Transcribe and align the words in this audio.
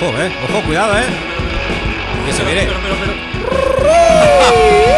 Ojo, 0.00 0.12
eh. 0.20 0.30
Ojo, 0.48 0.62
cuidado, 0.66 0.96
eh. 0.98 1.02
Que 2.26 2.32
se 2.32 2.44
viene. 2.44 2.62
Pero, 2.66 2.78
pero, 2.82 2.94
pero. 3.00 3.12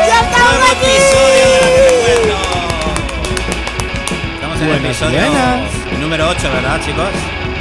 ¡Ya 0.06 0.20
estamos 0.20 0.70
aquí! 0.70 0.86
episodio 0.90 1.44
de 1.50 1.60
la 1.60 1.68
que 1.68 1.80
te 1.88 1.94
cuento. 2.04 2.36
Estamos 4.34 4.56
en 4.56 4.62
el 4.62 4.68
Buenas, 4.68 4.84
episodio 4.84 5.18
buenas. 5.20 5.98
número 6.00 6.28
8, 6.28 6.50
¿verdad, 6.52 6.80
chicos? 6.84 7.08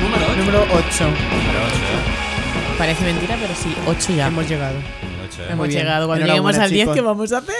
Número 0.01 0.25
8. 0.25 0.35
Número 0.37 0.59
8. 0.63 1.05
Número 1.05 1.59
8, 1.65 2.77
Parece 2.77 3.03
mentira, 3.05 3.37
pero 3.41 3.53
sí, 3.55 3.75
8 3.87 4.13
ya. 4.15 4.27
Hemos 4.27 4.47
llegado. 4.49 4.73
Número 4.75 5.23
8, 5.31 5.41
eh. 5.41 5.45
Hemos 5.45 5.57
Muy 5.57 5.67
bien. 5.69 5.79
llegado. 5.81 6.07
Cuando 6.07 6.25
Enhorabuena, 6.25 6.57
lleguemos 6.57 6.63
al 6.65 6.71
10, 6.71 6.81
chicos. 6.83 6.95
¿qué 6.95 7.01
vamos 7.01 7.31
a 7.31 7.37
hacer? 7.37 7.55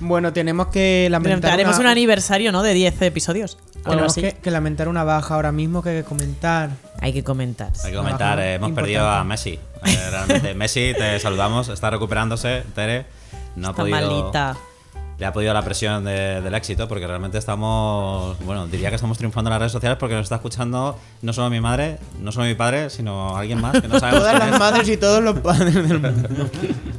Bueno, 0.00 0.32
tenemos 0.32 0.68
que 0.68 1.08
lamentar. 1.10 1.52
Haremos 1.52 1.76
una- 1.78 1.86
un 1.88 1.92
aniversario, 1.92 2.52
¿no? 2.52 2.62
De 2.62 2.72
10 2.74 3.00
episodios. 3.02 3.58
O 3.58 3.78
algo 3.78 3.90
Tenemos 3.90 4.12
así. 4.12 4.20
que, 4.22 4.32
que 4.34 4.50
lamentar 4.50 4.88
una 4.88 5.02
baja 5.04 5.34
ahora 5.34 5.50
mismo 5.52 5.82
que 5.82 5.90
hay 5.90 5.96
que 5.98 6.04
comentar. 6.04 6.70
Hay 7.00 7.12
que 7.12 7.22
comentar. 7.24 7.70
Hay 7.84 7.90
que 7.92 7.96
comentar, 7.96 8.38
Ajá, 8.38 8.46
eh, 8.46 8.54
hemos 8.54 8.70
importante. 8.70 8.92
perdido 8.94 9.08
a 9.08 9.24
Messi. 9.24 9.58
Eh, 9.84 10.10
realmente, 10.10 10.54
Messi, 10.56 10.92
te 10.96 11.18
saludamos, 11.20 11.68
está 11.68 11.90
recuperándose, 11.90 12.64
Tere. 12.74 13.06
No 13.56 13.68
ha 13.68 13.70
Está 13.70 13.82
podido, 13.82 14.00
malita. 14.22 14.56
Le 15.18 15.26
ha 15.26 15.32
podido 15.32 15.52
la 15.52 15.62
presión 15.62 16.04
de- 16.04 16.40
del 16.40 16.54
éxito 16.54 16.86
porque 16.86 17.04
realmente 17.06 17.38
estamos, 17.38 18.38
bueno, 18.44 18.68
diría 18.68 18.88
que 18.88 18.94
estamos 18.94 19.18
triunfando 19.18 19.48
en 19.48 19.52
las 19.52 19.58
redes 19.60 19.72
sociales 19.72 19.98
porque 19.98 20.14
nos 20.14 20.22
está 20.24 20.36
escuchando 20.36 20.96
no 21.22 21.32
solo 21.32 21.50
mi 21.50 21.60
madre, 21.60 21.98
no 22.20 22.30
solo 22.30 22.46
mi 22.46 22.54
padre, 22.54 22.88
sino 22.88 23.36
alguien 23.36 23.60
más 23.60 23.80
que 23.80 23.88
no 23.88 23.98
sabemos 23.98 24.20
Todas 24.20 24.38
las 24.38 24.52
es. 24.52 24.58
madres 24.60 24.88
y 24.88 24.96
todos 24.96 25.20
los 25.22 25.40
padres 25.40 25.74
del 25.88 25.98
mundo. 26.00 26.28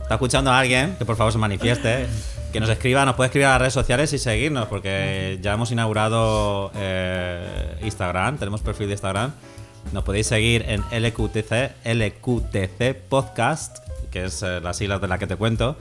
Está 0.01 0.15
escuchando 0.15 0.51
a 0.51 0.59
alguien 0.59 0.95
que 0.97 1.05
por 1.05 1.15
favor 1.15 1.31
se 1.31 1.37
manifieste, 1.39 2.07
que 2.51 2.59
nos 2.59 2.69
escriba, 2.69 3.05
nos 3.05 3.15
puede 3.15 3.27
escribir 3.27 3.45
a 3.47 3.51
las 3.51 3.59
redes 3.59 3.73
sociales 3.73 4.11
y 4.11 4.17
seguirnos, 4.19 4.67
porque 4.67 5.39
ya 5.41 5.53
hemos 5.53 5.71
inaugurado 5.71 6.71
eh, 6.75 7.77
Instagram, 7.83 8.37
tenemos 8.37 8.59
perfil 8.61 8.87
de 8.87 8.93
Instagram. 8.93 9.31
Nos 9.91 10.03
podéis 10.03 10.27
seguir 10.27 10.65
en 10.67 10.81
LQTC, 10.91 11.85
LQTC 11.85 12.95
Podcast, 13.09 13.79
que 14.11 14.25
es 14.25 14.43
eh, 14.43 14.59
las 14.61 14.77
siglas 14.77 15.01
de 15.01 15.07
la 15.07 15.17
que 15.17 15.27
te 15.27 15.35
cuento. 15.35 15.77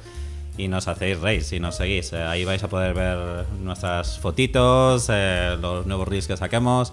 Y 0.57 0.67
nos 0.67 0.89
hacéis 0.89 1.21
reír 1.21 1.45
si 1.45 1.61
nos 1.61 1.77
seguís. 1.77 2.13
Eh, 2.13 2.23
ahí 2.23 2.45
vais 2.45 2.63
a 2.63 2.69
poder 2.69 2.93
ver 2.93 3.47
nuestras 3.61 4.19
fotitos, 4.19 5.09
eh, 5.11 5.57
los 5.61 5.87
nuevos 5.87 6.09
reels 6.09 6.27
que 6.27 6.37
saquemos. 6.37 6.93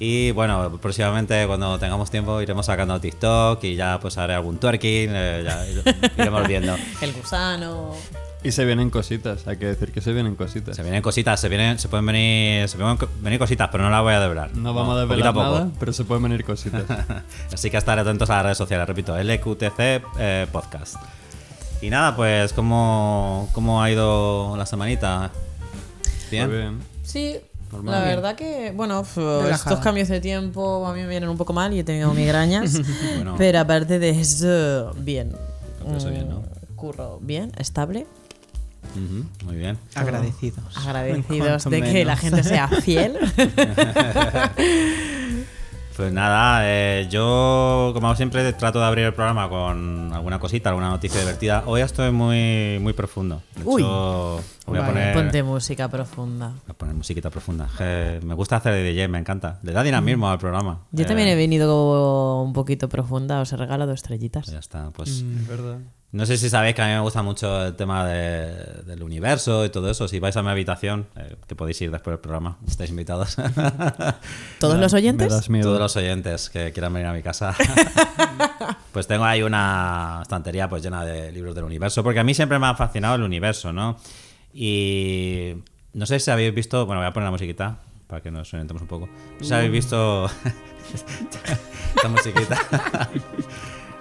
Y 0.00 0.30
bueno, 0.30 0.78
próximamente 0.80 1.46
cuando 1.46 1.78
tengamos 1.78 2.10
tiempo 2.10 2.40
iremos 2.40 2.66
sacando 2.66 3.00
TikTok 3.00 3.62
y 3.64 3.74
ya 3.74 3.98
pues 4.00 4.16
haré 4.16 4.34
algún 4.34 4.58
twerking, 4.58 5.10
eh, 5.12 5.42
ya 5.44 5.66
iremos 6.18 6.46
viendo. 6.46 6.76
El 7.00 7.12
gusano. 7.12 7.94
Y 8.44 8.52
se 8.52 8.64
vienen 8.64 8.90
cositas, 8.90 9.48
hay 9.48 9.56
que 9.56 9.66
decir 9.66 9.90
que 9.90 10.00
se 10.00 10.12
vienen 10.12 10.36
cositas. 10.36 10.76
Se 10.76 10.82
vienen 10.82 11.02
cositas, 11.02 11.40
se 11.40 11.48
vienen, 11.48 11.78
se 11.78 11.88
pueden 11.88 12.06
venir, 12.06 12.68
se 12.68 12.78
pueden 12.78 12.96
venir 13.20 13.38
cositas, 13.38 13.68
pero 13.72 13.82
no 13.82 13.90
las 13.90 14.00
voy 14.02 14.14
a 14.14 14.20
develar. 14.20 14.54
No 14.54 14.72
vamos 14.72 14.96
a 14.96 15.06
poco. 15.08 15.42
nada, 15.42 15.70
pero 15.80 15.92
se 15.92 16.04
pueden 16.04 16.22
venir 16.22 16.44
cositas. 16.44 16.84
Así 17.52 17.68
que 17.68 17.76
estar 17.76 17.98
atentos 17.98 18.30
a 18.30 18.36
las 18.36 18.42
redes 18.44 18.58
sociales, 18.58 18.86
repito, 18.86 19.16
LQTC 19.18 19.78
eh, 20.18 20.46
Podcast. 20.52 20.96
Y 21.82 21.90
nada, 21.90 22.14
pues, 22.14 22.52
¿cómo, 22.52 23.48
¿cómo 23.52 23.82
ha 23.82 23.90
ido 23.90 24.56
la 24.56 24.66
semanita? 24.66 25.30
¿Bien? 26.30 26.48
Muy 26.48 26.56
bien. 26.58 26.78
Sí, 27.02 27.36
Normal. 27.72 27.92
la 27.92 28.00
Bien. 28.04 28.14
verdad 28.16 28.36
que, 28.36 28.72
bueno, 28.74 29.04
Relajada. 29.16 29.54
estos 29.54 29.78
cambios 29.80 30.08
de 30.08 30.20
tiempo 30.20 30.86
a 30.86 30.94
mí 30.94 31.00
me 31.00 31.08
vienen 31.08 31.28
un 31.28 31.36
poco 31.36 31.52
mal 31.52 31.72
y 31.72 31.80
he 31.80 31.84
tenido 31.84 32.14
migrañas. 32.14 32.80
Bueno. 33.16 33.34
Pero 33.36 33.58
aparte 33.58 33.98
de 33.98 34.10
eso, 34.10 34.92
bien. 34.96 35.32
Aparte 35.80 35.90
de 35.92 35.96
eso, 35.98 36.10
bien, 36.10 36.28
¿no? 36.28 36.36
Mm, 36.40 36.74
Curro 36.76 37.18
bien, 37.20 37.50
estable. 37.58 38.06
Muy 39.44 39.56
bien. 39.56 39.78
Agradecidos. 39.94 40.76
Agradecidos 40.76 41.64
de 41.64 41.82
que 41.82 42.04
la 42.04 42.16
gente 42.16 42.42
sea 42.42 42.68
fiel. 42.68 43.16
Pues 45.96 46.12
nada, 46.12 46.60
eh, 46.62 47.08
yo 47.10 47.90
como 47.92 48.14
siempre 48.14 48.52
trato 48.52 48.78
de 48.78 48.84
abrir 48.84 49.06
el 49.06 49.14
programa 49.14 49.48
con 49.48 50.12
alguna 50.14 50.38
cosita, 50.38 50.68
alguna 50.68 50.90
noticia 50.90 51.18
divertida. 51.18 51.64
Hoy 51.66 51.80
estoy 51.80 52.12
muy, 52.12 52.78
muy 52.80 52.92
profundo. 52.92 53.42
De 53.56 53.64
Uy. 53.64 53.82
hecho, 53.82 54.40
voy 54.66 54.78
a 54.78 54.86
poner... 54.86 55.12
Ponte 55.12 55.42
música 55.42 55.88
profunda. 55.88 56.50
Voy 56.50 56.70
a 56.70 56.74
poner 56.74 56.94
musiquita 56.94 57.30
profunda. 57.30 57.66
Je, 57.66 58.20
me 58.22 58.34
gusta 58.34 58.54
hacer 58.54 58.74
de 58.74 58.84
DJ, 58.84 59.08
me 59.08 59.18
encanta. 59.18 59.58
Le 59.64 59.72
da 59.72 59.82
dinamismo 59.82 60.30
al 60.30 60.38
programa. 60.38 60.82
Yo 60.92 61.02
Eh, 61.02 61.06
también 61.08 61.26
he 61.30 61.34
venido 61.34 62.44
un 62.44 62.52
poquito 62.52 62.88
profunda, 62.88 63.40
os 63.40 63.52
he 63.52 63.56
regalado 63.56 63.90
estrellitas. 63.92 64.46
Ya 64.46 64.60
está, 64.60 64.92
pues... 64.92 65.08
Es 65.08 65.48
verdad. 65.48 65.78
No 66.10 66.24
sé 66.24 66.38
si 66.38 66.48
sabéis 66.48 66.74
que 66.74 66.80
a 66.80 66.86
mí 66.86 66.92
me 66.92 67.00
gusta 67.00 67.22
mucho 67.22 67.66
el 67.66 67.76
tema 67.76 68.06
de- 68.06 68.82
del 68.86 69.02
universo 69.02 69.66
y 69.66 69.68
todo 69.68 69.90
eso. 69.90 70.08
Si 70.08 70.18
vais 70.18 70.34
a 70.38 70.42
mi 70.42 70.48
habitación, 70.48 71.06
eh, 71.16 71.36
que 71.46 71.54
podéis 71.54 71.80
ir 71.82 71.90
después 71.90 72.12
del 72.14 72.20
programa, 72.20 72.56
estáis 72.66 72.88
invitados. 72.88 73.36
¿Todos 74.58 74.78
los 74.78 74.94
oyentes? 74.94 75.28
Todos 75.62 75.78
los 75.78 75.96
oyentes 75.96 76.48
que 76.48 76.72
quieran 76.72 76.94
venir 76.94 77.08
a 77.08 77.12
mi 77.12 77.22
casa. 77.22 77.54
pues 78.92 79.06
tengo 79.06 79.24
ahí 79.26 79.42
una 79.42 80.20
estantería 80.22 80.66
pues 80.68 80.82
llena 80.82 81.04
de 81.04 81.30
libros 81.30 81.54
del 81.54 81.64
universo, 81.64 82.02
porque 82.02 82.20
a 82.20 82.24
mí 82.24 82.32
siempre 82.32 82.58
me 82.58 82.66
ha 82.68 82.74
fascinado 82.74 83.16
el 83.16 83.22
universo, 83.22 83.72
¿no? 83.74 83.98
Y 84.54 85.56
no 85.92 86.06
sé 86.06 86.20
si 86.20 86.30
habéis 86.30 86.54
visto, 86.54 86.86
bueno, 86.86 87.00
voy 87.02 87.08
a 87.08 87.12
poner 87.12 87.26
la 87.26 87.32
musiquita 87.32 87.80
para 88.06 88.22
que 88.22 88.30
nos 88.30 88.50
orientemos 88.54 88.80
un 88.80 88.88
poco. 88.88 89.06
No 89.08 89.40
sé 89.40 89.44
si 89.44 89.52
habéis 89.54 89.72
visto 89.72 90.30
esta 91.96 92.08
musiquita. 92.08 92.56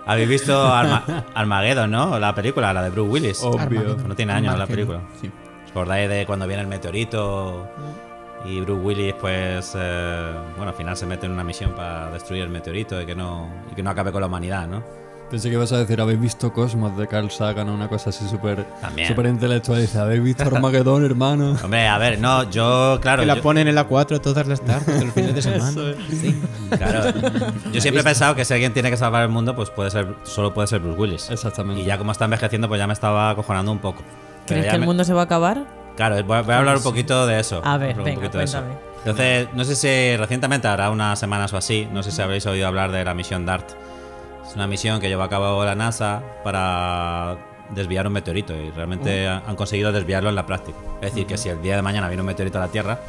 Habéis 0.08 0.30
visto 0.30 0.74
Arma- 0.74 1.04
Armageddon, 1.36 1.92
¿no? 1.92 2.20
La 2.20 2.34
película, 2.34 2.74
la 2.74 2.82
de 2.84 2.90
Bruce 2.90 3.10
Willis. 3.12 3.44
Obvio. 3.44 3.96
No 4.08 4.16
tiene 4.16 4.34
años 4.34 4.58
la 4.58 4.66
película. 4.68 5.02
sí. 5.22 5.30
¿Os 5.66 5.72
acordáis 5.72 6.10
de 6.10 6.26
cuando 6.26 6.48
viene 6.48 6.62
el 6.64 6.68
meteorito 6.68 7.68
y 8.46 8.62
Bruce 8.62 8.82
Willis, 8.82 9.14
pues, 9.20 9.74
eh, 9.78 10.32
bueno, 10.56 10.72
al 10.72 10.78
final 10.78 10.96
se 10.98 11.06
mete 11.06 11.26
en 11.26 11.34
una 11.34 11.44
misión 11.44 11.72
para 11.74 12.10
destruir 12.12 12.44
el 12.44 12.50
meteorito 12.50 13.00
y 13.02 13.06
que 13.06 13.14
no, 13.16 13.50
y 13.72 13.76
que 13.76 13.84
no 13.84 13.90
acabe 13.90 14.12
con 14.12 14.22
la 14.22 14.28
humanidad, 14.28 14.68
¿no? 14.68 14.84
Pensé 15.30 15.50
que 15.50 15.56
ibas 15.56 15.74
a 15.74 15.78
decir, 15.80 16.00
¿habéis 16.00 16.22
visto 16.22 16.54
Cosmos 16.54 16.98
de 16.98 17.06
Carl 17.06 17.30
Sagan 17.30 17.68
o 17.68 17.74
una 17.74 17.90
cosa 17.90 18.12
así 18.12 18.26
súper 18.30 18.66
súper 19.08 19.26
intelectual? 19.26 19.82
Dice, 19.82 20.00
¿habéis 20.00 20.24
visto 20.24 20.44
Armagedón, 20.44 21.04
hermano? 21.04 21.54
Hombre, 21.64 21.86
a 21.86 21.98
ver, 21.98 22.18
no, 22.18 22.50
yo, 22.50 22.98
claro, 23.02 23.22
Que 23.24 23.26
la 23.26 23.36
yo, 23.36 23.42
ponen 23.42 23.68
en 23.68 23.76
la 23.76 23.84
4 23.84 24.22
todas 24.22 24.48
las 24.48 24.62
tardes, 24.62 25.04
los 25.04 25.14
fines 25.14 25.36
de 25.36 25.42
semana. 25.42 25.72
claro, 26.78 27.12
yo 27.74 27.82
siempre 27.82 28.02
he 28.02 28.04
pensado 28.06 28.36
que 28.36 28.46
si 28.46 28.54
alguien 28.54 28.72
tiene 28.72 28.90
que 28.90 28.96
salvar 28.96 29.24
el 29.24 29.30
mundo, 29.30 29.54
pues 29.54 29.70
puede 29.70 29.92
ser, 29.92 30.16
solo 30.24 30.54
puede 30.54 30.68
ser 30.70 30.80
Bruce 30.80 30.98
Willis. 31.00 31.30
Exactamente. 31.30 31.82
Y 31.82 31.86
ya 31.86 31.98
como 31.98 32.14
está 32.14 32.24
envejeciendo, 32.24 32.70
pues 32.70 32.80
ya 32.80 32.88
me 32.88 32.94
estaba 32.94 33.30
acojonando 33.32 33.70
un 33.72 33.80
poco. 33.80 34.04
Pero 34.48 34.62
¿Crees 34.62 34.68
que 34.68 34.76
el 34.76 34.80
me- 34.82 34.86
mundo 34.88 35.04
se 35.04 35.12
va 35.14 35.22
a 35.22 35.26
acabar? 35.26 35.66
Claro, 35.98 36.24
voy 36.24 36.38
a, 36.38 36.42
voy 36.42 36.54
a 36.54 36.60
hablar 36.60 36.78
un 36.78 36.84
poquito 36.84 37.28
de 37.28 37.40
eso. 37.42 37.62
A 37.66 37.78
ver, 37.78 37.98
un 37.98 38.06
venga, 38.06 38.22
poquito 38.22 38.38
de 38.38 38.44
eso. 38.46 38.60
cuéntame. 38.60 38.88
Entonces, 39.00 39.48
no 39.56 39.64
sé 39.66 39.76
si 39.76 40.16
recientemente, 40.16 40.68
hará 40.70 40.90
unas 40.90 41.20
semanas 41.20 41.52
o 41.52 41.58
así, 41.58 41.86
no 41.92 42.02
sé 42.02 42.12
si 42.12 42.22
habréis 42.22 42.46
oído 42.46 42.66
hablar 42.68 42.92
de 42.92 43.04
la 43.04 43.14
misión 43.14 43.46
DART. 43.46 43.72
Una 44.58 44.66
misión 44.66 45.00
que 45.00 45.08
llevó 45.08 45.22
a 45.22 45.30
cabo 45.30 45.64
la 45.64 45.76
NASA 45.76 46.24
para 46.44 47.38
desviar 47.70 48.08
un 48.08 48.14
meteorito 48.14 48.56
y 48.56 48.72
realmente 48.72 49.28
han 49.28 49.44
han 49.46 49.56
conseguido 49.56 49.92
desviarlo 49.92 50.30
en 50.30 50.36
la 50.36 50.48
práctica. 50.48 50.80
Es 51.00 51.12
decir, 51.12 51.28
que 51.28 51.38
si 51.38 51.50
el 51.50 51.62
día 51.62 51.76
de 51.76 51.84
mañana 51.84 52.08
viene 52.08 52.22
un 52.22 52.26
meteorito 52.26 52.58
a 52.58 52.62
la 52.62 52.68
Tierra, 52.70 53.00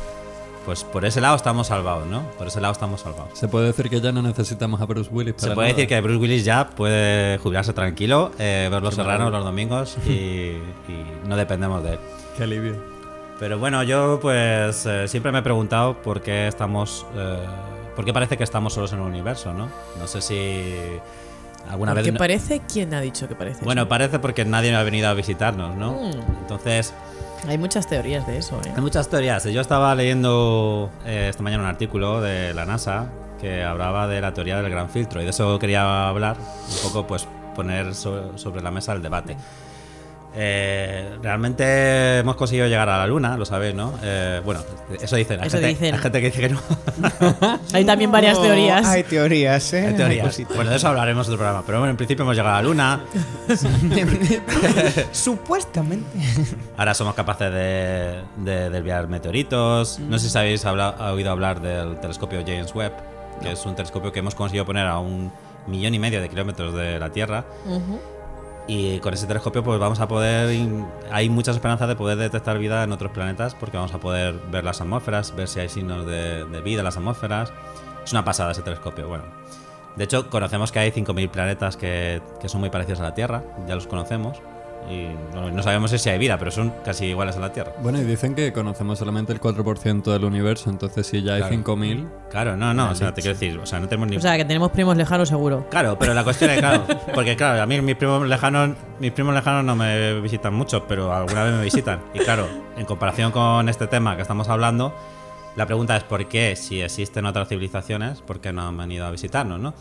pues 0.66 0.84
por 0.84 1.06
ese 1.06 1.22
lado 1.22 1.36
estamos 1.36 1.68
salvados, 1.68 2.06
¿no? 2.06 2.20
Por 2.36 2.48
ese 2.48 2.60
lado 2.60 2.72
estamos 2.72 3.00
salvados. 3.00 3.38
Se 3.38 3.48
puede 3.48 3.68
decir 3.68 3.88
que 3.88 3.98
ya 3.98 4.12
no 4.12 4.20
necesitamos 4.20 4.78
a 4.82 4.84
Bruce 4.84 5.08
Willis 5.10 5.32
para 5.36 5.48
Se 5.48 5.54
puede 5.54 5.68
nada. 5.68 5.76
decir 5.76 5.88
que 5.88 5.98
Bruce 6.02 6.18
Willis 6.20 6.44
ya 6.44 6.68
puede 6.68 7.38
jubilarse 7.38 7.72
tranquilo, 7.72 8.30
eh, 8.38 8.68
ver 8.70 8.82
los 8.82 8.94
serranos 8.94 9.32
los 9.32 9.42
domingos 9.42 9.96
y, 10.06 10.10
y 10.86 11.06
no 11.26 11.34
dependemos 11.34 11.82
de 11.82 11.94
él. 11.94 11.98
Qué 12.36 12.42
alivio. 12.42 12.74
Pero 13.38 13.58
bueno, 13.58 13.82
yo 13.84 14.18
pues 14.20 14.84
eh, 14.84 15.08
siempre 15.08 15.32
me 15.32 15.38
he 15.38 15.42
preguntado 15.42 15.94
por 16.02 16.20
qué 16.20 16.46
estamos. 16.46 17.06
eh, 17.16 17.38
por 17.96 18.04
qué 18.04 18.12
parece 18.12 18.36
que 18.36 18.44
estamos 18.44 18.74
solos 18.74 18.92
en 18.92 18.98
el 18.98 19.06
universo, 19.06 19.54
¿no? 19.54 19.70
No 19.98 20.06
sé 20.06 20.20
si. 20.20 20.74
Alguna 21.68 21.94
¿Qué 21.94 22.02
vez. 22.10 22.18
parece? 22.18 22.60
¿Quién 22.72 22.94
ha 22.94 23.00
dicho 23.00 23.28
que 23.28 23.34
parece? 23.34 23.64
Bueno, 23.64 23.88
parece 23.88 24.18
porque 24.18 24.44
nadie 24.44 24.74
ha 24.74 24.82
venido 24.82 25.08
a 25.08 25.14
visitarnos, 25.14 25.76
¿no? 25.76 25.92
Mm. 25.92 26.10
Entonces, 26.40 26.94
Hay 27.46 27.58
muchas 27.58 27.86
teorías 27.86 28.26
de 28.26 28.38
eso, 28.38 28.58
¿eh? 28.64 28.72
hay 28.74 28.80
muchas 28.82 29.08
teorías. 29.08 29.44
Yo 29.44 29.60
estaba 29.60 29.94
leyendo 29.94 30.90
eh, 31.06 31.26
esta 31.30 31.42
mañana 31.42 31.62
un 31.64 31.68
artículo 31.68 32.20
de 32.20 32.52
la 32.54 32.64
NASA 32.66 33.06
que 33.40 33.62
hablaba 33.62 34.08
de 34.08 34.20
la 34.20 34.34
teoría 34.34 34.60
del 34.60 34.70
gran 34.70 34.88
filtro 34.90 35.20
y 35.20 35.24
de 35.24 35.30
eso 35.30 35.58
quería 35.60 36.08
hablar, 36.08 36.36
un 36.38 36.82
poco 36.90 37.06
pues 37.06 37.28
poner 37.54 37.94
so- 37.94 38.36
sobre 38.36 38.60
la 38.62 38.70
mesa 38.72 38.92
el 38.92 39.02
debate. 39.02 39.36
Eh, 40.34 41.16
realmente 41.22 42.18
hemos 42.18 42.36
conseguido 42.36 42.66
llegar 42.68 42.88
a 42.88 42.98
la 42.98 43.06
luna, 43.06 43.36
lo 43.36 43.44
sabéis, 43.44 43.74
¿no? 43.74 43.94
Eh, 44.02 44.40
bueno, 44.44 44.60
eso 45.00 45.16
dicen. 45.16 45.40
Hay, 45.40 45.48
Eso 45.48 45.56
gente, 45.56 45.68
dicen. 45.70 45.94
hay 45.94 46.00
gente 46.00 46.20
que 46.20 46.26
dice 46.26 46.40
que 46.40 46.48
no. 46.50 46.60
Hay 47.72 47.84
también 47.84 48.12
varias 48.12 48.36
No, 48.36 48.44
teorías. 48.44 48.86
Hay 48.86 49.02
teorías, 49.04 49.72
¿eh? 49.72 49.86
Hay 49.88 49.94
teorías. 49.94 50.40
Bueno, 50.54 50.70
de 50.70 50.76
eso 50.76 50.88
hablaremos 50.88 51.26
en 51.26 51.32
otro 51.32 51.38
programa. 51.38 51.64
Pero 51.66 51.78
bueno, 51.78 51.90
en 51.90 51.96
principio 51.96 52.22
hemos 52.24 52.36
llegado 52.36 52.54
a 52.56 52.62
la 52.62 52.68
luna. 52.68 53.00
Supuestamente. 55.12 56.06
Ahora 56.76 56.94
somos 56.94 57.14
capaces 57.14 57.52
de, 57.52 58.20
de 58.36 58.70
desviar 58.70 59.08
meteoritos. 59.08 59.98
No 59.98 60.18
sé 60.18 60.28
si 60.30 60.38
habéis 60.38 60.64
habla- 60.64 60.94
oído 61.12 61.30
hablar 61.30 61.60
del 61.60 61.98
telescopio 62.00 62.40
James 62.46 62.74
Webb, 62.74 62.92
que 63.42 63.52
es 63.52 63.64
un 63.66 63.74
telescopio 63.74 64.12
que 64.12 64.18
hemos 64.20 64.34
conseguido 64.34 64.64
poner 64.66 64.86
a 64.86 64.98
un 64.98 65.32
millón 65.66 65.94
y 65.94 65.98
medio 65.98 66.20
de 66.20 66.28
kilómetros 66.28 66.74
de 66.74 66.98
la 66.98 67.10
Tierra. 67.10 67.44
Ujú. 67.66 67.98
Y 68.68 69.00
con 69.00 69.14
ese 69.14 69.26
telescopio 69.26 69.64
pues 69.64 69.80
vamos 69.80 69.98
a 69.98 70.06
poder... 70.06 70.54
Hay 71.10 71.30
muchas 71.30 71.56
esperanzas 71.56 71.88
de 71.88 71.96
poder 71.96 72.18
detectar 72.18 72.58
vida 72.58 72.84
en 72.84 72.92
otros 72.92 73.10
planetas 73.12 73.54
porque 73.54 73.78
vamos 73.78 73.94
a 73.94 73.98
poder 73.98 74.34
ver 74.52 74.62
las 74.62 74.82
atmósferas, 74.82 75.34
ver 75.34 75.48
si 75.48 75.58
hay 75.60 75.70
signos 75.70 76.06
de, 76.06 76.44
de 76.44 76.60
vida 76.60 76.80
en 76.80 76.84
las 76.84 76.98
atmósferas. 76.98 77.50
Es 78.04 78.12
una 78.12 78.24
pasada 78.24 78.52
ese 78.52 78.60
telescopio. 78.62 79.08
Bueno, 79.08 79.24
De 79.96 80.04
hecho, 80.04 80.28
conocemos 80.28 80.70
que 80.70 80.80
hay 80.80 80.90
5.000 80.90 81.30
planetas 81.30 81.78
que, 81.78 82.20
que 82.40 82.48
son 82.50 82.60
muy 82.60 82.68
parecidos 82.68 83.00
a 83.00 83.04
la 83.04 83.14
Tierra, 83.14 83.42
ya 83.66 83.74
los 83.74 83.86
conocemos. 83.86 84.38
Y 84.90 85.08
no, 85.34 85.50
no 85.50 85.62
sabemos 85.62 85.90
si 85.90 86.08
hay 86.08 86.18
vida, 86.18 86.38
pero 86.38 86.50
son 86.50 86.72
casi 86.84 87.06
iguales 87.06 87.36
a 87.36 87.40
la 87.40 87.52
Tierra. 87.52 87.72
Bueno, 87.82 87.98
y 88.00 88.04
dicen 88.04 88.34
que 88.34 88.52
conocemos 88.54 88.98
solamente 88.98 89.32
el 89.34 89.40
4% 89.40 90.02
del 90.02 90.24
universo, 90.24 90.70
entonces 90.70 91.06
si 91.06 91.22
ya 91.22 91.34
hay 91.34 91.40
Claro. 91.40 91.56
5.000... 91.56 92.08
Claro, 92.30 92.56
no, 92.56 92.72
no, 92.72 92.90
o 92.90 92.94
sea, 92.94 93.12
te 93.12 93.20
quiero 93.20 93.34
decir, 93.38 93.58
o 93.58 93.66
sea, 93.66 93.80
no 93.80 93.88
tenemos 93.88 94.08
ni... 94.08 94.16
O 94.16 94.20
sea, 94.20 94.36
que 94.38 94.46
tenemos 94.46 94.70
primos 94.70 94.96
lejanos 94.96 95.28
seguro. 95.28 95.66
Claro, 95.70 95.98
pero 95.98 96.14
la 96.14 96.24
cuestión 96.24 96.50
es, 96.50 96.58
claro, 96.60 96.86
porque 97.14 97.36
claro, 97.36 97.62
a 97.62 97.66
mí 97.66 97.80
mis 97.82 97.96
primos 97.96 98.26
lejanos, 98.26 98.70
mis 98.98 99.12
primos 99.12 99.34
lejanos 99.34 99.62
no 99.64 99.76
me 99.76 100.20
visitan 100.20 100.54
mucho, 100.54 100.86
pero 100.88 101.12
alguna 101.12 101.44
vez 101.44 101.54
me 101.54 101.64
visitan. 101.64 102.00
Y 102.14 102.20
claro, 102.20 102.48
en 102.76 102.86
comparación 102.86 103.30
con 103.30 103.68
este 103.68 103.88
tema 103.88 104.16
que 104.16 104.22
estamos 104.22 104.48
hablando, 104.48 104.94
la 105.56 105.66
pregunta 105.66 105.96
es 105.98 106.04
por 106.04 106.26
qué, 106.28 106.56
si 106.56 106.80
existen 106.80 107.26
otras 107.26 107.48
civilizaciones, 107.48 108.22
por 108.22 108.40
qué 108.40 108.52
no 108.54 108.66
han 108.66 108.76
venido 108.76 109.04
a 109.06 109.10
visitarnos, 109.10 109.60
¿no? 109.60 109.74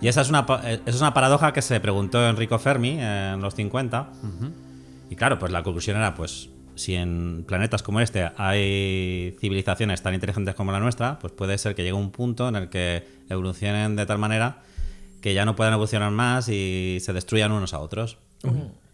Y 0.00 0.08
esa 0.08 0.20
es 0.20 0.28
una, 0.28 0.46
eh, 0.64 0.80
esa 0.84 0.96
es 0.96 1.00
una 1.00 1.14
paradoja 1.14 1.52
que 1.52 1.62
se 1.62 1.80
preguntó 1.80 2.26
Enrico 2.26 2.58
Fermi 2.58 2.98
en 3.00 3.40
los 3.40 3.54
50. 3.54 4.10
Y 5.10 5.16
claro, 5.16 5.38
pues 5.38 5.52
la 5.52 5.62
conclusión 5.62 5.96
era, 5.96 6.14
pues, 6.14 6.50
si 6.74 6.94
en 6.94 7.44
planetas 7.46 7.82
como 7.82 8.00
este 8.00 8.30
hay 8.36 9.36
civilizaciones 9.40 10.02
tan 10.02 10.14
inteligentes 10.14 10.54
como 10.54 10.72
la 10.72 10.80
nuestra, 10.80 11.18
pues 11.18 11.32
puede 11.32 11.56
ser 11.58 11.74
que 11.74 11.82
llegue 11.82 11.92
un 11.92 12.10
punto 12.10 12.48
en 12.48 12.56
el 12.56 12.68
que 12.68 13.06
evolucionen 13.28 13.96
de 13.96 14.06
tal 14.06 14.18
manera 14.18 14.58
que 15.20 15.34
ya 15.34 15.44
no 15.44 15.56
puedan 15.56 15.72
evolucionar 15.72 16.10
más 16.10 16.48
y 16.48 16.98
se 17.00 17.12
destruyan 17.12 17.52
unos 17.52 17.72
a 17.72 17.78
otros. 17.78 18.18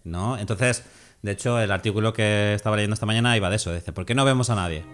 ¿No? 0.05 0.39
Entonces, 0.39 0.85
de 1.23 1.33
hecho, 1.33 1.59
el 1.61 1.71
artículo 1.73 2.13
que 2.13 2.55
estaba 2.55 2.77
leyendo 2.77 2.95
esta 2.95 3.07
mañana 3.07 3.37
iba 3.37 3.51
de 3.51 3.57
eso. 3.57 3.75
Dice, 3.75 3.93
¿por 3.93 4.07
qué 4.07 4.15
no 4.15 4.25
vemos 4.25 4.49
a 4.49 4.55
nadie? 4.55 4.85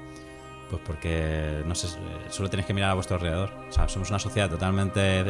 Pues 0.70 0.82
porque, 0.84 1.62
no 1.64 1.74
sé, 1.76 1.86
eh, 1.86 2.26
solo 2.28 2.50
tenéis 2.50 2.66
que 2.66 2.74
mirar 2.74 2.90
a 2.90 2.94
vuestro 2.94 3.16
alrededor. 3.16 3.50
O 3.68 3.72
sea, 3.72 3.88
somos 3.88 4.10
una 4.10 4.18
sociedad 4.18 4.50
totalmente 4.50 5.24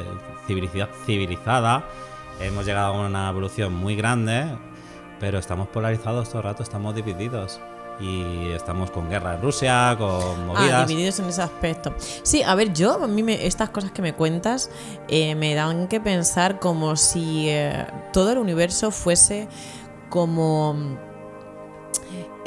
civilizada. 1.04 1.84
Hemos 2.40 2.64
llegado 2.66 2.94
a 2.94 3.06
una 3.06 3.28
evolución 3.30 3.74
muy 3.74 3.96
grande, 3.96 4.46
pero 5.20 5.38
estamos 5.38 5.68
polarizados 5.68 6.28
todo 6.28 6.38
el 6.38 6.44
rato, 6.44 6.62
estamos 6.62 6.94
divididos. 6.94 7.60
Y 7.98 8.48
estamos 8.50 8.90
con 8.90 9.08
guerra 9.08 9.36
en 9.36 9.40
Rusia, 9.42 9.94
con 9.98 10.10
Ah, 10.10 10.44
movidas. 10.46 10.86
divididos 10.86 11.18
en 11.20 11.26
ese 11.30 11.40
aspecto. 11.40 11.94
Sí, 12.22 12.42
a 12.42 12.54
ver, 12.54 12.74
yo, 12.74 13.02
a 13.02 13.06
mí 13.08 13.22
me- 13.22 13.46
estas 13.46 13.70
cosas 13.70 13.90
que 13.90 14.02
me 14.02 14.12
cuentas 14.12 14.70
eh, 15.08 15.34
me 15.34 15.54
dan 15.54 15.88
que 15.88 15.98
pensar 15.98 16.58
como 16.60 16.96
si 16.96 17.48
eh, 17.48 17.86
todo 18.12 18.32
el 18.32 18.38
universo 18.38 18.90
fuese 18.90 19.48
como. 20.10 20.76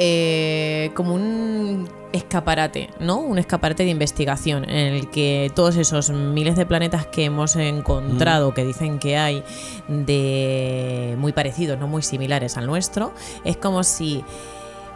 Eh, 0.01 0.91
como 0.95 1.13
un 1.13 1.89
escaparate, 2.13 2.89
¿no? 2.99 3.17
Un 3.17 3.37
escaparate 3.37 3.83
de 3.83 3.89
investigación 3.89 4.63
en 4.67 4.95
el 4.95 5.09
que 5.11 5.51
todos 5.53 5.75
esos 5.75 6.09
miles 6.09 6.55
de 6.55 6.65
planetas 6.65 7.05
que 7.05 7.25
hemos 7.25 7.55
encontrado, 7.57 8.53
que 8.53 8.63
dicen 8.65 8.97
que 8.97 9.17
hay 9.17 9.43
de 9.87 11.15
muy 11.19 11.33
parecidos, 11.33 11.77
no 11.77 11.87
muy 11.87 12.01
similares 12.01 12.57
al 12.57 12.65
nuestro, 12.65 13.11
es 13.43 13.57
como 13.57 13.83
si 13.83 14.23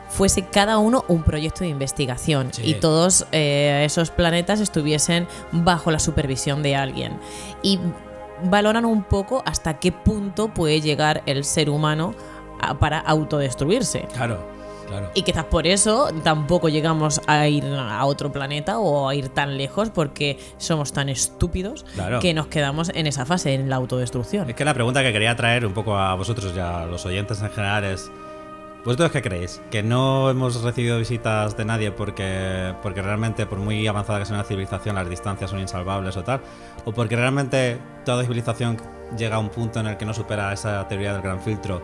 fuese 0.10 0.46
cada 0.46 0.78
uno 0.78 1.04
un 1.08 1.24
proyecto 1.24 1.64
de 1.64 1.70
investigación 1.70 2.50
Sí. 2.54 2.62
y 2.66 2.74
todos 2.76 3.26
eh, 3.32 3.84
esos 3.86 4.10
planetas 4.12 4.60
estuviesen 4.60 5.28
bajo 5.52 5.92
la 5.92 6.00
supervisión 6.00 6.64
de 6.64 6.76
alguien. 6.76 7.20
Y 7.62 7.80
valoran 8.46 8.86
un 8.86 9.04
poco 9.04 9.44
hasta 9.46 9.80
qué 9.80 9.92
punto 9.92 10.48
puede 10.54 10.82
llegar 10.82 11.24
el 11.26 11.44
ser 11.44 11.70
humano 11.70 12.14
a- 12.62 12.78
para 12.80 13.00
autodestruirse. 13.00 14.08
Claro, 14.14 14.46
claro. 14.94 15.12
Y 15.14 15.24
quizás 15.24 15.46
por 15.46 15.68
eso 15.68 16.10
tampoco 16.24 16.70
llegamos 16.70 17.22
a 17.28 17.48
ir 17.48 17.66
a 17.66 18.06
otro 18.06 18.32
planeta 18.32 18.80
o 18.80 19.10
a 19.10 19.16
ir 19.16 19.30
tan 19.30 19.58
lejos 19.58 19.90
porque 19.90 20.40
somos 20.58 20.94
tan 20.94 21.10
estúpidos 21.10 21.86
Claro. 21.96 22.20
que 22.20 22.34
nos 22.34 22.48
quedamos 22.48 22.90
en 22.94 23.08
esa 23.08 23.26
fase, 23.26 23.54
en 23.54 23.70
la 23.70 23.76
autodestrucción. 23.78 24.50
Es 24.50 24.56
que 24.56 24.66
la 24.66 24.74
pregunta 24.74 25.02
que 25.04 25.12
quería 25.12 25.36
traer 25.36 25.66
un 25.66 25.74
poco 25.74 25.98
a 25.98 26.14
vosotros 26.16 26.54
y 26.56 26.60
a 26.60 26.86
los 26.86 27.06
oyentes 27.06 27.42
en 27.42 27.50
general 27.50 27.84
es: 27.84 28.12
¿Vosotros 28.86 29.12
qué 29.12 29.22
creéis? 29.22 29.62
¿Que 29.72 29.82
no 29.82 30.30
hemos 30.30 30.62
recibido 30.62 30.98
visitas 31.00 31.56
de 31.56 31.64
nadie 31.64 31.92
porque, 31.92 32.74
porque 32.82 33.02
realmente, 33.02 33.46
por 33.46 33.58
muy 33.60 33.88
avanzada 33.88 34.20
que 34.20 34.26
sea 34.26 34.36
una 34.36 34.44
civilización, 34.44 34.96
las 34.96 35.10
distancias 35.10 35.50
son 35.50 35.60
insalvables 35.60 36.18
o 36.18 36.24
tal? 36.24 36.42
¿O 36.84 36.92
porque 36.92 37.16
realmente 37.16 37.78
toda 38.04 38.24
civilización 38.24 38.78
llega 39.18 39.38
a 39.38 39.40
un 39.40 39.50
punto 39.50 39.80
en 39.80 39.88
el 39.88 39.96
que 39.98 40.06
no 40.06 40.14
supera 40.14 40.52
esa 40.52 40.86
teoría 40.88 41.14
del 41.14 41.22
gran 41.22 41.40
filtro 41.40 41.82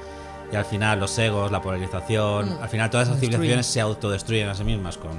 y 0.51 0.55
al 0.55 0.65
final 0.65 0.99
los 0.99 1.17
egos, 1.19 1.51
la 1.51 1.61
polarización, 1.61 2.57
al 2.61 2.69
final 2.69 2.89
todas 2.89 3.07
esas 3.07 3.19
civilizaciones 3.19 3.65
se 3.67 3.81
autodestruyen 3.81 4.49
a 4.49 4.55
sí 4.55 4.63
mismas? 4.63 4.97
Con, 4.97 5.11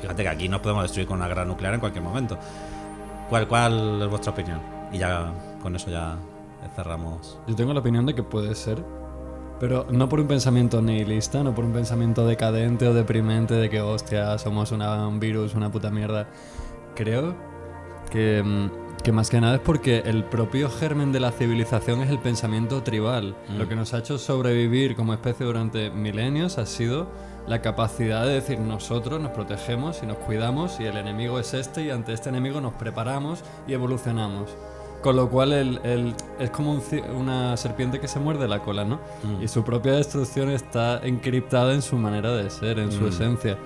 fíjate 0.00 0.22
que 0.22 0.28
aquí 0.28 0.48
nos 0.48 0.60
podemos 0.60 0.84
destruir 0.84 1.06
con 1.08 1.18
una 1.18 1.28
guerra 1.28 1.44
nuclear 1.44 1.74
en 1.74 1.80
cualquier 1.80 2.04
momento. 2.04 2.38
¿Cuál, 3.28 3.48
¿Cuál 3.48 4.00
es 4.02 4.08
vuestra 4.08 4.32
opinión? 4.32 4.60
Y 4.92 4.98
ya 4.98 5.32
con 5.62 5.74
eso 5.74 5.90
ya 5.90 6.16
cerramos. 6.76 7.38
Yo 7.46 7.56
tengo 7.56 7.72
la 7.74 7.80
opinión 7.80 8.06
de 8.06 8.14
que 8.14 8.22
puede 8.22 8.54
ser, 8.54 8.84
pero 9.58 9.86
no 9.90 10.08
por 10.08 10.20
un 10.20 10.28
pensamiento 10.28 10.80
nihilista, 10.82 11.42
no 11.42 11.54
por 11.54 11.64
un 11.64 11.72
pensamiento 11.72 12.26
decadente 12.26 12.86
o 12.86 12.94
deprimente 12.94 13.54
de 13.54 13.68
que, 13.70 13.80
hostia, 13.80 14.38
somos 14.38 14.70
una- 14.72 15.08
un 15.08 15.18
virus, 15.18 15.54
una 15.54 15.70
puta 15.72 15.90
mierda. 15.90 16.28
Creo 16.94 17.34
que, 18.10 18.42
mm, 18.44 18.70
que 19.02 19.12
más 19.12 19.30
que 19.30 19.40
nada 19.40 19.54
es 19.56 19.60
porque 19.60 19.98
el 20.04 20.24
propio 20.24 20.68
germen 20.68 21.12
de 21.12 21.20
la 21.20 21.30
civilización 21.30 22.00
es 22.02 22.10
el 22.10 22.18
pensamiento 22.18 22.82
tribal. 22.82 23.36
Lo 23.56 23.68
que 23.68 23.76
nos 23.76 23.94
ha 23.94 23.98
hecho 23.98 24.18
sobrevivir 24.18 24.96
como 24.96 25.12
especie 25.14 25.46
durante 25.46 25.90
milenios 25.90 26.58
ha 26.58 26.66
sido 26.66 27.06
la 27.46 27.62
capacidad 27.62 28.24
de 28.26 28.32
decir 28.34 28.58
nosotros 28.58 29.20
nos 29.20 29.30
protegemos 29.30 30.00
y 30.02 30.06
nos 30.06 30.16
cuidamos 30.16 30.80
y 30.80 30.84
el 30.86 30.96
enemigo 30.96 31.38
es 31.38 31.54
este 31.54 31.84
y 31.84 31.90
ante 31.90 32.12
este 32.12 32.30
enemigo 32.30 32.60
nos 32.60 32.74
preparamos 32.74 33.44
y 33.68 33.74
evolucionamos. 33.74 34.50
Con 35.02 35.14
lo 35.14 35.28
cual 35.30 35.52
el- 35.52 35.80
el- 35.84 36.14
es 36.40 36.50
como 36.50 36.72
un 36.72 36.82
una 37.14 37.56
serpiente 37.56 38.00
que 38.00 38.08
se 38.08 38.18
muerde 38.18 38.48
la 38.48 38.58
cola, 38.60 38.84
¿no? 38.84 38.98
Y 39.40 39.46
su 39.46 39.62
propia 39.62 39.92
destrucción 39.92 40.50
está 40.50 40.98
encriptada 41.06 41.74
en 41.74 41.82
su 41.82 41.96
manera 41.96 42.32
de 42.32 42.50
ser, 42.50 42.80
en 42.80 42.90
su 42.90 43.06
esencia. 43.06 43.56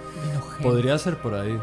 Podría 0.62 0.99
ser 0.99 1.17
por 1.17 1.32
ahí. 1.32 1.59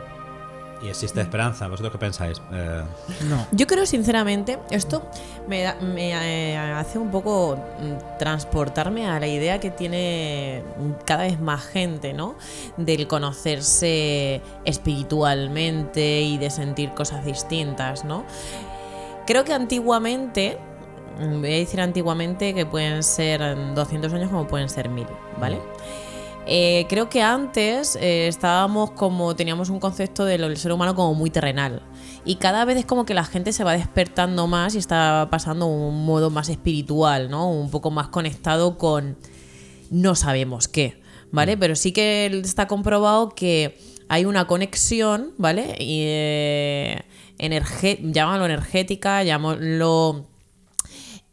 Y 0.81 0.89
existe 0.89 1.21
esperanza. 1.21 1.67
¿Vosotros 1.67 1.91
qué 1.91 1.97
pensáis? 1.97 2.41
Eh, 2.51 2.83
No. 3.29 3.47
Yo 3.51 3.65
creo 3.65 3.85
sinceramente, 3.85 4.59
esto 4.69 5.01
me, 5.47 5.63
da- 5.63 5.75
me, 5.81 6.11
eh, 6.11 6.55
hace 6.57 6.99
un 6.99 7.09
poco 7.09 7.55
mm, 7.57 8.17
transportarme 8.19 9.07
a 9.07 9.19
la 9.19 9.27
idea 9.27 9.59
que 9.59 9.71
tiene 9.71 10.61
cada 11.05 11.23
vez 11.23 11.39
más 11.39 11.65
gente, 11.65 12.13
¿no? 12.13 12.35
Del 12.77 13.07
conocerse 13.07 14.41
espiritualmente 14.65 16.21
y 16.21 16.37
de 16.37 16.49
sentir 16.49 16.91
cosas 16.91 17.25
distintas, 17.25 18.05
¿no? 18.05 18.23
Creo 19.25 19.43
que 19.43 19.53
antiguamente, 19.53 20.57
mm, 21.19 21.39
voy 21.41 21.53
a 21.53 21.57
decir 21.57 21.81
antiguamente 21.81 22.53
que 22.53 22.65
pueden 22.65 23.03
ser 23.03 23.55
mm, 23.55 23.73
200 23.75 24.13
años 24.13 24.29
como 24.29 24.47
pueden 24.47 24.69
ser 24.69 24.89
1000, 24.89 25.07
¿vale? 25.39 25.59
Eh, 26.49 26.85
creo 26.87 27.09
que 27.09 27.21
antes 27.21 27.97
eh, 27.97 28.27
estábamos 28.29 28.91
como 28.91 29.35
teníamos 29.35 29.69
un 29.69 29.79
concepto 29.81 30.23
del 30.23 30.55
ser 30.55 30.71
humano 30.71 30.95
como 30.95 31.13
muy 31.13 31.29
terrenal 31.29 31.81
y 32.23 32.35
cada 32.35 32.63
vez 32.63 32.77
es 32.77 32.85
como 32.85 33.03
que 33.05 33.13
la 33.13 33.25
gente 33.25 33.51
se 33.51 33.65
va 33.65 33.73
despertando 33.73 34.47
más 34.47 34.73
y 34.73 34.77
está 34.77 35.27
pasando 35.29 35.65
a 35.65 35.67
un 35.67 36.05
modo 36.05 36.29
más 36.29 36.47
espiritual, 36.47 37.29
¿no? 37.29 37.51
Un 37.51 37.69
poco 37.69 37.91
más 37.91 38.07
conectado 38.07 38.77
con 38.77 39.17
no 39.91 40.15
sabemos 40.15 40.69
qué, 40.69 41.01
¿vale? 41.31 41.57
Pero 41.57 41.75
sí 41.75 41.91
que 41.91 42.27
está 42.43 42.65
comprobado 42.67 43.29
que 43.29 43.77
hay 44.07 44.23
una 44.23 44.47
conexión, 44.47 45.33
¿vale? 45.37 45.75
Y, 45.79 46.03
eh, 46.07 47.01
energe- 47.39 47.99
llámalo 48.01 48.45
energética, 48.45 49.21
llámalo 49.23 50.27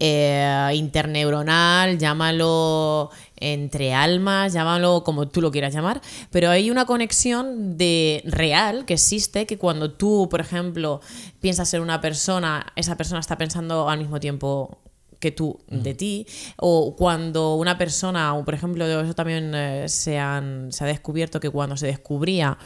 eh, 0.01 0.71
interneuronal, 0.75 1.99
llámalo 1.99 3.11
entre 3.39 3.93
almas, 3.95 4.53
llámalo 4.53 5.03
como 5.05 5.29
tú 5.29 5.41
lo 5.41 5.51
quieras 5.51 5.75
llamar, 5.75 6.01
pero 6.31 6.51
hay 6.51 6.71
una 6.71 6.85
conexión 6.87 7.77
de 7.77 8.23
real 8.27 8.85
que 8.85 8.95
existe 8.95 9.47
que 9.47 9.59
cuando 9.59 9.91
tú, 9.93 10.29
por 10.31 10.41
ejemplo, 10.41 11.01
piensas 11.41 11.73
en 11.75 11.83
una 11.83 12.01
persona, 12.01 12.67
esa 12.77 12.97
persona 12.97 13.21
está 13.21 13.37
pensando 13.39 13.89
al 13.89 13.99
mismo 13.99 14.21
tiempo 14.21 14.79
que 15.21 15.31
tú 15.33 15.59
de 15.69 15.95
ti 15.95 16.27
o 16.59 16.95
cuando 16.97 17.55
una 17.55 17.79
persona 17.79 18.35
o 18.35 18.45
por 18.45 18.53
ejemplo 18.53 18.85
eso 18.85 19.15
también 19.15 19.53
eh, 19.55 19.89
se, 19.89 20.19
han- 20.19 20.71
se 20.71 20.85
ha 20.85 20.87
descubierto 20.87 21.41
que 21.41 21.49
cuando 21.49 21.79
se 21.79 21.87
descubría 21.87 22.59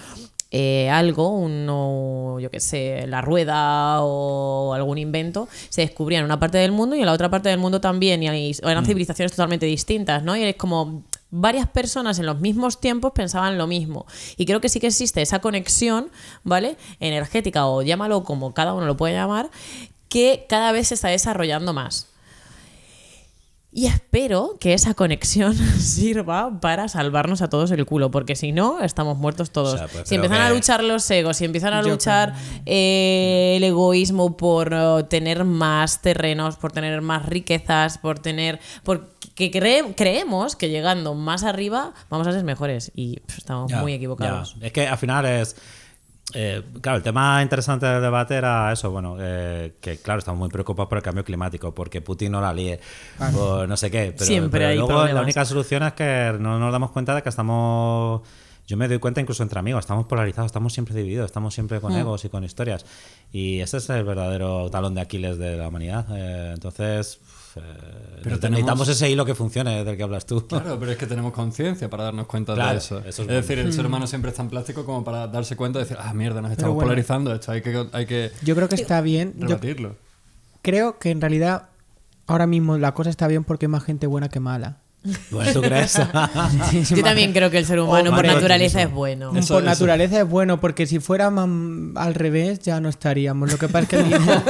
eh, 0.51 0.89
algo, 0.91 1.29
uno, 1.29 2.39
yo 2.41 2.51
qué 2.51 2.61
sé, 2.61 3.07
la 3.07 3.21
rueda 3.21 4.03
o 4.03 4.73
algún 4.75 4.99
invento, 4.99 5.49
se 5.69 5.83
descubría 5.83 6.19
en 6.21 6.25
una 6.25 6.41
parte 6.41 6.59
del 6.59 6.73
mundo 6.73 6.97
y 6.97 7.01
en 7.01 7.07
la 7.07 7.13
otra 7.13 7.29
parte 7.31 7.49
del 7.51 7.59
mundo 7.59 7.81
también, 7.81 8.23
y 8.23 8.29
hay- 8.29 8.57
eran 8.63 8.85
civilizaciones 8.87 9.33
totalmente 9.33 9.67
distintas, 9.67 10.23
¿no? 10.23 10.37
Y 10.37 10.43
es 10.45 10.57
como 10.57 11.03
varias 11.31 11.69
personas 11.69 12.19
en 12.19 12.25
los 12.27 12.41
mismos 12.41 12.81
tiempos 12.81 13.13
pensaban 13.15 13.59
lo 13.59 13.67
mismo. 13.67 14.07
Y 14.39 14.47
creo 14.47 14.61
que 14.63 14.71
sí 14.71 14.81
que 14.81 14.87
existe 14.87 15.21
esa 15.21 15.41
conexión, 15.41 16.11
¿vale? 16.45 16.77
Energética 17.01 17.67
o 17.67 17.83
llámalo 17.83 18.25
como 18.25 18.55
cada 18.55 18.73
uno 18.73 18.87
lo 18.87 18.97
puede 18.97 19.15
llamar, 19.15 19.51
que 20.09 20.47
cada 20.49 20.73
vez 20.73 20.89
se 20.89 20.95
está 20.95 21.09
desarrollando 21.09 21.75
más. 21.75 22.08
Y 23.79 23.87
espero 23.87 24.57
que 24.59 24.75
esa 24.75 24.95
conexión 24.95 25.55
sirva 25.79 26.61
para 26.61 26.89
salvarnos 26.89 27.43
a 27.43 27.49
todos 27.49 27.71
el 27.71 27.87
culo, 27.87 28.11
porque 28.11 28.35
si 28.35 28.51
no, 28.51 28.81
estamos 28.81 29.17
muertos 29.19 29.53
todos. 29.53 29.75
O 29.75 29.79
sea, 29.79 29.87
pues 29.87 30.09
si 30.09 30.17
empiezan 30.17 30.41
a 30.41 30.51
luchar 30.51 30.83
los 30.83 31.09
egos, 31.13 31.37
si 31.37 31.45
empiezan 31.45 31.75
a 31.75 31.83
Yo 31.83 31.91
luchar 31.91 32.35
eh, 32.67 33.55
el 33.57 33.63
egoísmo 33.63 34.37
por 34.37 34.73
eh, 34.73 35.05
tener 35.09 35.45
más 35.45 36.03
terrenos, 36.03 36.57
por 36.57 36.73
tener 36.73 37.01
más 37.03 37.25
riquezas, 37.27 37.99
por 37.99 38.19
tener. 38.19 38.59
Porque 38.83 39.53
cre- 39.53 39.95
creemos 39.97 40.57
que 40.57 40.71
llegando 40.71 41.15
más 41.15 41.45
arriba 41.45 41.93
vamos 42.11 42.27
a 42.27 42.33
ser 42.33 42.43
mejores. 42.43 42.91
Y 42.97 43.21
pff, 43.21 43.39
estamos 43.39 43.71
Ya, 43.71 43.81
muy 43.81 43.93
equivocados. 43.93 44.57
ya. 44.59 44.67
Es 44.67 44.73
que 44.73 44.89
al 44.89 44.99
final 44.99 45.25
es. 45.25 45.55
Eh, 46.35 46.63
claro, 46.81 46.99
el 46.99 47.03
tema 47.03 47.43
interesante 47.43 47.87
del 47.87 48.03
debate 48.03 48.35
era 48.35 48.73
eso, 48.73 48.91
bueno, 48.91 49.17
eh, 49.19 49.75
que 49.81 49.97
claro, 49.99 50.19
estamos 50.19 50.39
muy 50.39 50.49
preocupados 50.51 50.89
por 50.89 50.99
el 50.99 51.05
cambio 51.05 51.25
climático, 51.25 51.75
porque 51.75 52.01
Putin 52.03 52.33
no 52.33 52.41
la 52.41 52.53
líe, 52.53 52.79
o 53.35 53.67
no 53.67 53.77
sé 53.77 53.91
qué. 53.91 54.13
Pero, 54.13 54.25
Siempre 54.27 54.61
pero 54.61 54.71
hay 54.71 54.77
luego 54.77 54.93
la 54.93 54.99
problemas. 54.99 55.23
única 55.25 55.45
solución 55.45 55.83
es 55.85 55.93
que 55.95 56.35
no 56.39 56.59
nos 56.59 56.71
damos 56.73 56.91
cuenta 56.91 57.15
de 57.15 57.23
que 57.23 57.29
estamos. 57.31 58.23
Yo 58.67 58.77
me 58.77 58.87
doy 58.87 58.99
cuenta 58.99 59.23
incluso 59.23 59.43
entre 59.43 59.59
amigos, 59.59 59.81
estamos 59.81 60.05
polarizados, 60.07 60.47
estamos 60.51 60.75
siempre 60.75 60.95
divididos, 60.95 61.25
estamos 61.27 61.55
siempre 61.55 61.79
Mm. 61.79 61.81
con 61.81 61.93
egos 61.95 62.25
y 62.27 62.29
con 62.29 62.45
historias. 62.45 62.85
Y 63.33 63.61
ese 63.61 63.79
es 63.79 63.89
el 63.89 64.05
verdadero 64.05 64.69
talón 64.71 64.95
de 64.95 65.01
Aquiles 65.01 65.39
de 65.39 65.57
la 65.57 65.69
humanidad. 65.69 66.05
Eh, 66.15 66.51
entonces, 66.53 67.19
Pero 67.61 68.37
necesitamos 68.37 68.65
tenemos- 68.65 68.89
ese 68.89 69.11
hilo 69.11 69.25
que 69.25 69.35
funcione 69.35 69.85
del 69.85 69.97
que 69.97 70.03
hablas 70.03 70.27
tú. 70.27 70.47
Claro, 70.49 70.77
pero 70.81 70.91
es 70.93 70.99
que 70.99 71.07
tenemos 71.07 71.33
conciencia 71.33 71.89
para 71.89 72.05
darnos 72.05 72.27
cuenta 72.27 72.55
Claro, 72.55 72.73
de 72.73 72.79
eso. 72.79 72.99
eso 72.99 73.09
es 73.09 73.19
es 73.21 73.27
bueno. 73.27 73.33
decir, 73.35 73.59
el 73.61 73.73
ser 73.73 73.87
humano 73.87 74.07
siempre 74.07 74.31
es 74.33 74.37
tan 74.37 74.49
plástico 74.49 74.85
como 74.85 75.05
para 75.05 75.29
darse 75.29 75.55
cuenta 75.57 75.79
de 75.79 75.85
decir, 75.85 75.97
ah, 76.01 76.13
mierda, 76.15 76.43
nos 76.43 76.51
estamos 76.51 76.75
bueno. 76.75 76.89
polarizando 76.89 77.33
esto, 77.33 77.53
hay 77.53 77.63
que, 77.63 77.87
hay 77.93 78.07
que 78.07 78.33
Yo 78.43 78.55
creo 78.57 78.69
que 78.69 78.75
está 78.75 79.01
bien. 79.01 79.35
Yo 79.39 79.47
rebatirlo. 79.47 79.97
creo 80.63 80.99
que 80.99 81.11
en 81.11 81.21
realidad 81.21 81.69
ahora 82.27 82.47
mismo 82.49 82.77
la 82.77 82.93
cosa 82.93 83.09
está 83.09 83.29
bien 83.29 83.45
porque 83.45 83.67
hay 83.67 83.71
más 83.71 83.85
gente 83.85 84.07
buena 84.09 84.29
que 84.29 84.41
mala. 84.41 84.79
Bueno, 85.31 85.53
¿tú 85.53 85.61
crees? 85.63 85.95
Yo 86.91 87.03
también 87.05 87.33
creo 87.33 87.51
que 87.51 87.59
el 87.59 87.65
ser 87.67 87.79
humano 87.79 88.11
Oh, 88.11 88.17
por 88.17 88.27
naturaleza 88.27 88.83
es 88.83 88.91
bueno. 88.91 89.31
Eso- 89.37 89.55
Por 89.55 89.63
eso. 89.63 89.71
naturaleza 89.71 90.21
es 90.21 90.29
bueno, 90.29 90.61
porque 90.61 90.87
si 90.89 90.99
fuera 90.99 91.29
al 91.29 92.15
revés 92.15 92.59
ya 92.61 92.81
no 92.81 92.89
estaríamos. 92.89 93.51
Lo 93.53 93.59
que 93.59 93.69
pasa 93.69 93.85
es 93.85 93.89
que 93.91 93.97
el 93.97 94.05
dinero, 94.05 94.43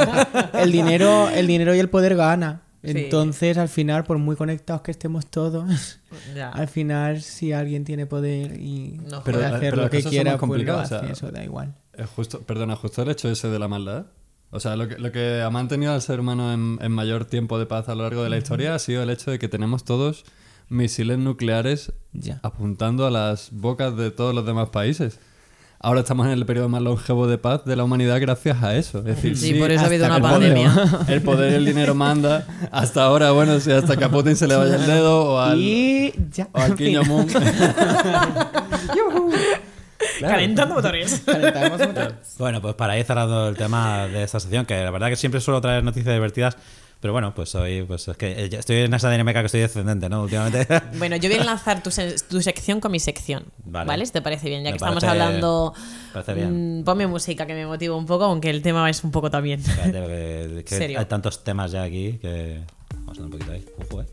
el 0.54 0.72
dinero, 0.72 1.28
el 1.28 1.46
dinero 1.46 1.74
y 1.74 1.78
el 1.78 1.90
poder 1.90 2.16
gana. 2.16 2.62
Sí. 2.92 2.98
Entonces, 3.04 3.56
al 3.58 3.68
final, 3.68 4.04
por 4.04 4.18
muy 4.18 4.36
conectados 4.36 4.82
que 4.82 4.90
estemos 4.90 5.26
todos, 5.26 5.98
Ya. 6.34 6.50
al 6.50 6.68
final, 6.68 7.20
si 7.22 7.52
alguien 7.52 7.84
tiene 7.84 8.06
poder 8.06 8.60
y 8.60 9.00
No 9.10 9.22
puede 9.22 9.44
hacer 9.44 9.60
pero 9.60 9.82
lo 9.82 9.90
que 9.90 10.02
quiera, 10.02 10.36
pues 10.38 10.62
lo 10.64 10.78
hace, 10.78 10.94
o 10.96 11.00
sea, 11.00 11.10
eso 11.10 11.30
da 11.30 11.44
igual. 11.44 11.74
Es 11.92 12.08
justo, 12.10 12.40
perdona, 12.40 12.76
justo 12.76 13.02
el 13.02 13.10
hecho 13.10 13.28
ese 13.30 13.48
de 13.48 13.58
la 13.58 13.68
maldad. 13.68 14.06
O 14.50 14.60
sea, 14.60 14.76
lo 14.76 14.88
que, 14.88 14.98
lo 14.98 15.12
que 15.12 15.42
ha 15.42 15.50
mantenido 15.50 15.92
al 15.92 16.00
ser 16.00 16.20
humano 16.20 16.52
en, 16.54 16.78
en 16.80 16.90
mayor 16.92 17.24
tiempo 17.26 17.58
de 17.58 17.66
paz 17.66 17.88
a 17.90 17.94
lo 17.94 18.04
largo 18.04 18.22
de 18.22 18.30
la 18.30 18.38
historia 18.38 18.74
ha 18.74 18.78
sido 18.78 19.02
el 19.02 19.10
hecho 19.10 19.30
de 19.30 19.38
que 19.38 19.48
tenemos 19.48 19.84
todos 19.84 20.24
misiles 20.70 21.18
nucleares 21.18 21.92
Ya. 22.12 22.40
apuntando 22.42 23.06
a 23.06 23.10
las 23.10 23.50
bocas 23.52 23.96
de 23.96 24.10
todos 24.10 24.34
los 24.34 24.46
demás 24.46 24.70
países. 24.70 25.18
Ahora 25.80 26.00
estamos 26.00 26.26
en 26.26 26.32
el 26.32 26.44
periodo 26.44 26.68
más 26.68 26.82
longevo 26.82 27.28
de 27.28 27.38
paz 27.38 27.64
de 27.64 27.76
la 27.76 27.84
humanidad 27.84 28.20
gracias 28.20 28.62
a 28.64 28.74
eso. 28.76 28.98
Es 28.98 29.04
decir, 29.04 29.36
Sí, 29.36 29.54
por 29.54 29.70
eso 29.70 29.84
ha 29.84 29.86
habido 29.86 30.06
una 30.06 30.16
el 30.16 30.22
pandemia. 30.22 30.72
poder, 30.74 31.12
el 31.14 31.22
poder 31.22 31.52
y 31.52 31.54
el 31.54 31.64
dinero 31.66 31.94
manda. 31.94 32.44
Hasta 32.72 33.04
ahora, 33.04 33.30
bueno, 33.30 33.60
si 33.60 33.70
hasta 33.70 33.96
que 33.96 34.04
a 34.04 34.08
Putin 34.08 34.34
se 34.34 34.48
le 34.48 34.56
vaya 34.56 34.74
el 34.74 34.86
dedo 34.86 35.34
o 35.34 35.38
al, 35.38 35.56
Y 35.58 36.12
ya. 36.32 36.48
o 36.52 36.58
al 36.58 36.74
Kim 36.74 36.96
Jong-un. 37.00 37.28
Calentando 40.20 40.74
motores. 40.74 41.22
Calentamos 41.24 41.80
otra. 41.88 42.12
Bueno, 42.38 42.60
pues 42.60 42.74
para 42.74 42.98
ir 42.98 43.04
cerrando 43.04 43.48
el 43.48 43.56
tema 43.56 44.06
de 44.08 44.22
esta 44.24 44.40
sección, 44.40 44.64
que 44.66 44.82
la 44.82 44.90
verdad 44.90 45.08
que 45.08 45.16
siempre 45.16 45.40
suelo 45.40 45.60
traer 45.60 45.84
noticias 45.84 46.14
divertidas, 46.14 46.56
pero 47.00 47.12
bueno, 47.12 47.34
pues 47.34 47.54
hoy 47.54 47.82
pues 47.84 48.08
es 48.08 48.16
que 48.16 48.32
eh, 48.32 48.50
estoy 48.52 48.76
en 48.78 48.92
esa 48.94 49.10
dinámica 49.10 49.40
que 49.40 49.46
estoy 49.46 49.60
descendente, 49.60 50.08
¿no? 50.08 50.22
Últimamente. 50.22 50.66
Bueno, 50.98 51.16
yo 51.16 51.28
voy 51.28 51.38
a 51.38 51.40
enlazar 51.42 51.82
tu, 51.82 51.90
tu 52.28 52.42
sección 52.42 52.80
con 52.80 52.90
mi 52.92 52.98
sección. 53.00 53.44
Vale. 53.64 53.86
Vale. 53.88 54.06
Si 54.06 54.12
te 54.12 54.20
parece 54.22 54.48
bien, 54.48 54.62
ya 54.64 54.70
Me 54.70 54.72
que 54.72 54.76
estamos 54.76 55.02
parece- 55.04 55.22
hablando. 55.22 55.72
parece 56.12 56.34
bien. 56.34 56.80
mm, 56.80 56.84
ponme 56.84 57.06
música 57.06 57.46
que 57.46 57.54
me 57.54 57.66
motiva 57.66 57.94
un 57.96 58.06
poco, 58.06 58.24
aunque 58.24 58.50
el 58.50 58.62
tema 58.62 58.88
es 58.90 59.04
un 59.04 59.10
poco 59.10 59.30
también. 59.30 59.60
Espérate, 59.60 60.64
que- 60.64 60.64
que 60.78 60.96
hay 60.98 61.04
tantos 61.06 61.44
temas 61.44 61.70
ya 61.72 61.82
aquí 61.84 62.18
que. 62.20 62.62
Vamos 63.00 63.18
a 63.18 63.22
un 63.22 63.30
poquito 63.30 63.52
ahí. 63.52 63.64
Ojo, 63.78 64.02
eh. 64.02 64.06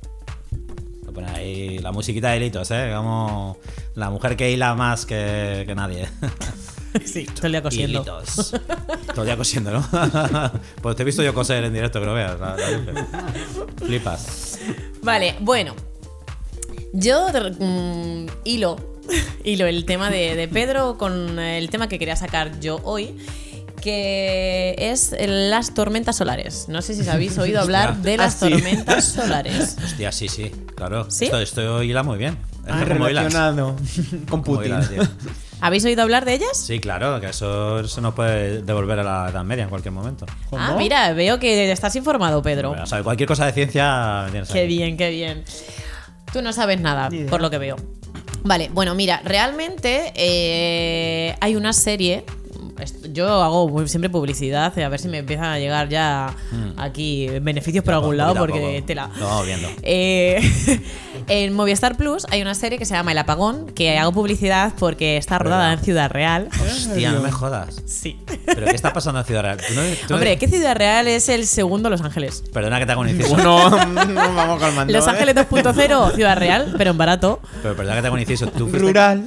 Voy 1.02 1.10
a 1.10 1.12
poner 1.14 1.30
ahí 1.36 1.80
la 1.80 1.92
musiquita 1.92 2.30
de 2.32 2.38
hilitos, 2.38 2.70
¿eh? 2.72 2.92
Como 2.96 3.58
la 3.96 4.10
mujer 4.10 4.36
que 4.36 4.52
hila 4.52 4.76
más 4.76 5.06
que, 5.06 5.64
que 5.66 5.74
nadie. 5.76 6.08
sí, 7.06 7.26
todo 7.26 7.48
el 7.48 7.52
día 7.54 7.62
cosiendo. 7.62 8.00
Hilitos. 8.00 8.52
Todo 9.08 9.22
el 9.22 9.26
día 9.28 9.38
cosiendo, 9.38 9.72
¿no? 9.72 9.88
pues 10.82 10.96
te 10.96 11.02
he 11.02 11.06
visto 11.06 11.24
yo 11.24 11.34
coser 11.34 11.64
en 11.64 11.74
directo, 11.74 12.00
que 12.00 12.06
lo 12.06 12.14
veas. 12.14 12.40
la- 12.40 12.56
la 12.56 12.70
Virgen. 12.70 13.08
Flipas. 13.86 14.60
Vale, 15.02 15.36
bueno. 15.42 15.76
Yo 16.94 17.28
mm, 17.60 18.26
hilo, 18.46 18.78
hilo 19.44 19.66
el 19.66 19.86
tema 19.86 20.10
de, 20.10 20.36
de 20.36 20.48
Pedro 20.48 20.98
con 20.98 21.40
el 21.40 21.70
tema 21.70 21.88
que 21.90 22.00
quería 22.00 22.16
sacar 22.16 22.60
yo 22.62 22.80
hoy, 22.84 23.18
que 23.82 24.76
es 24.80 25.14
las 25.28 25.74
tormentas 25.74 26.16
solares. 26.16 26.66
No 26.70 26.82
sé 26.82 26.96
si 26.96 27.02
os 27.02 27.08
habéis 27.10 27.38
oído 27.38 27.60
hablar 27.62 27.92
Hostia. 27.92 28.12
de 28.12 28.18
las 28.18 28.36
Ah, 28.42 28.46
sí. 28.48 28.52
tormentas 28.54 29.06
solares. 29.06 29.76
Hostia, 29.84 30.12
sí, 30.12 30.28
sí, 30.30 30.52
claro. 30.76 31.06
¿Sí? 31.12 31.26
Esto, 31.26 31.40
esto 31.40 31.84
hila 31.84 32.02
muy 32.04 32.18
bien. 32.18 32.38
Ah, 32.68 32.84
relacionado 32.84 33.76
con 34.30 34.42
Putin. 34.42 34.74
¿Habéis 35.62 35.84
oído 35.86 36.04
hablar 36.04 36.26
de 36.26 36.34
ellas? 36.36 36.50
Sí, 36.58 36.80
claro, 36.80 37.20
que 37.20 37.28
eso, 37.28 37.80
eso 37.80 38.02
nos 38.02 38.14
puede 38.14 38.62
devolver 38.62 39.00
a 39.00 39.04
la 39.04 39.30
Edad 39.30 39.44
Media 39.44 39.64
en 39.64 39.70
cualquier 39.70 39.94
momento. 39.94 40.26
Ah, 40.52 40.76
mira, 40.78 41.14
veo 41.14 41.40
que 41.40 41.72
estás 41.72 41.96
informado, 41.96 42.42
Pedro. 42.42 42.72
O 42.72 42.86
sea, 42.86 43.02
cualquier 43.04 43.28
cosa 43.28 43.46
de 43.48 43.54
ciencia 43.54 44.28
tienes 44.32 44.50
Qué 44.50 44.60
aquí. 44.60 44.68
bien, 44.68 44.98
qué 44.98 45.10
bien. 45.10 45.44
Tú 46.32 46.42
no 46.42 46.52
sabes 46.54 46.80
nada, 46.82 47.10
por 47.30 47.42
lo 47.42 47.50
que 47.50 47.58
veo. 47.58 47.78
Vale, 48.44 48.70
bueno, 48.74 48.94
mira, 48.94 49.22
realmente 49.24 50.12
eh, 50.16 51.36
hay 51.40 51.56
una 51.56 51.74
serie. 51.74 52.26
Yo 53.14 53.28
hago 53.42 53.70
muy- 53.70 53.88
siempre 53.88 54.10
publicidad, 54.10 54.78
a 54.78 54.90
ver 54.90 55.00
si 55.00 55.08
me 55.08 55.20
empiezan 55.20 55.46
a 55.46 55.58
llegar 55.60 55.88
ya 55.88 56.36
aquí 56.78 57.28
beneficios 57.42 57.84
por 57.86 57.94
algún 57.94 58.18
lado, 58.18 58.36
porque 58.36 58.84
tela. 58.86 59.10
Lo 59.18 59.26
vamos 59.26 59.46
viendo. 59.46 59.70
Eh, 59.82 60.42
en 61.28 61.54
Movistar 61.54 61.98
Plus 61.98 62.26
hay 62.30 62.42
una 62.42 62.54
serie 62.56 62.78
que 62.78 62.86
se 62.86 62.94
llama 62.94 63.12
El 63.12 63.18
Apagón, 63.18 63.68
que 63.72 63.98
hago 63.98 64.12
publicidad 64.12 64.74
porque 64.78 65.18
está 65.18 65.40
rodada 65.40 65.74
en 65.74 65.80
Ciudad 65.80 66.10
Real. 66.12 66.50
Hostia, 66.62 67.12
no 67.12 67.22
me 67.22 67.32
jodas. 67.32 67.82
Sí. 67.86 68.20
¿Pero 68.46 68.68
qué 68.68 68.76
está 68.76 68.94
pasando 68.94 69.20
en 69.20 69.26
Ciudad 69.26 69.42
Real? 69.44 69.58
¿Tú 69.58 69.74
no- 69.74 69.82
tú 69.82 69.90
no- 70.10 70.16
Hombre, 70.16 70.38
¿qué 70.38 70.48
Ciudad 70.48 70.76
Real 70.76 71.08
es 71.08 71.30
el 71.30 71.48
segundo 71.48 71.90
Los 71.90 72.02
Ángeles? 72.02 72.44
Perdona 72.54 72.80
que 72.80 72.86
te 72.86 72.92
haga 72.92 73.02
un 73.02 73.10
inciso. 73.10 73.36
No, 73.38 73.70
no 73.70 74.36
vamos 74.36 74.60
calmando. 74.60 74.94
Los 74.94 75.06
¿eh? 75.08 75.10
Ángeles 75.10 75.36
2.0, 75.36 76.12
Ciudad 76.16 76.38
Real, 76.38 76.76
pero 76.78 76.92
en 76.92 76.98
barato. 76.98 77.40
Pero 77.62 77.76
perdona 77.76 77.96
que 77.98 78.02
te 78.02 78.08
haga 78.08 78.14
un 78.14 78.22
inciso. 78.22 78.48
¿Tú 78.48 78.68
fuiste, 78.68 78.80
Rural. 78.80 79.26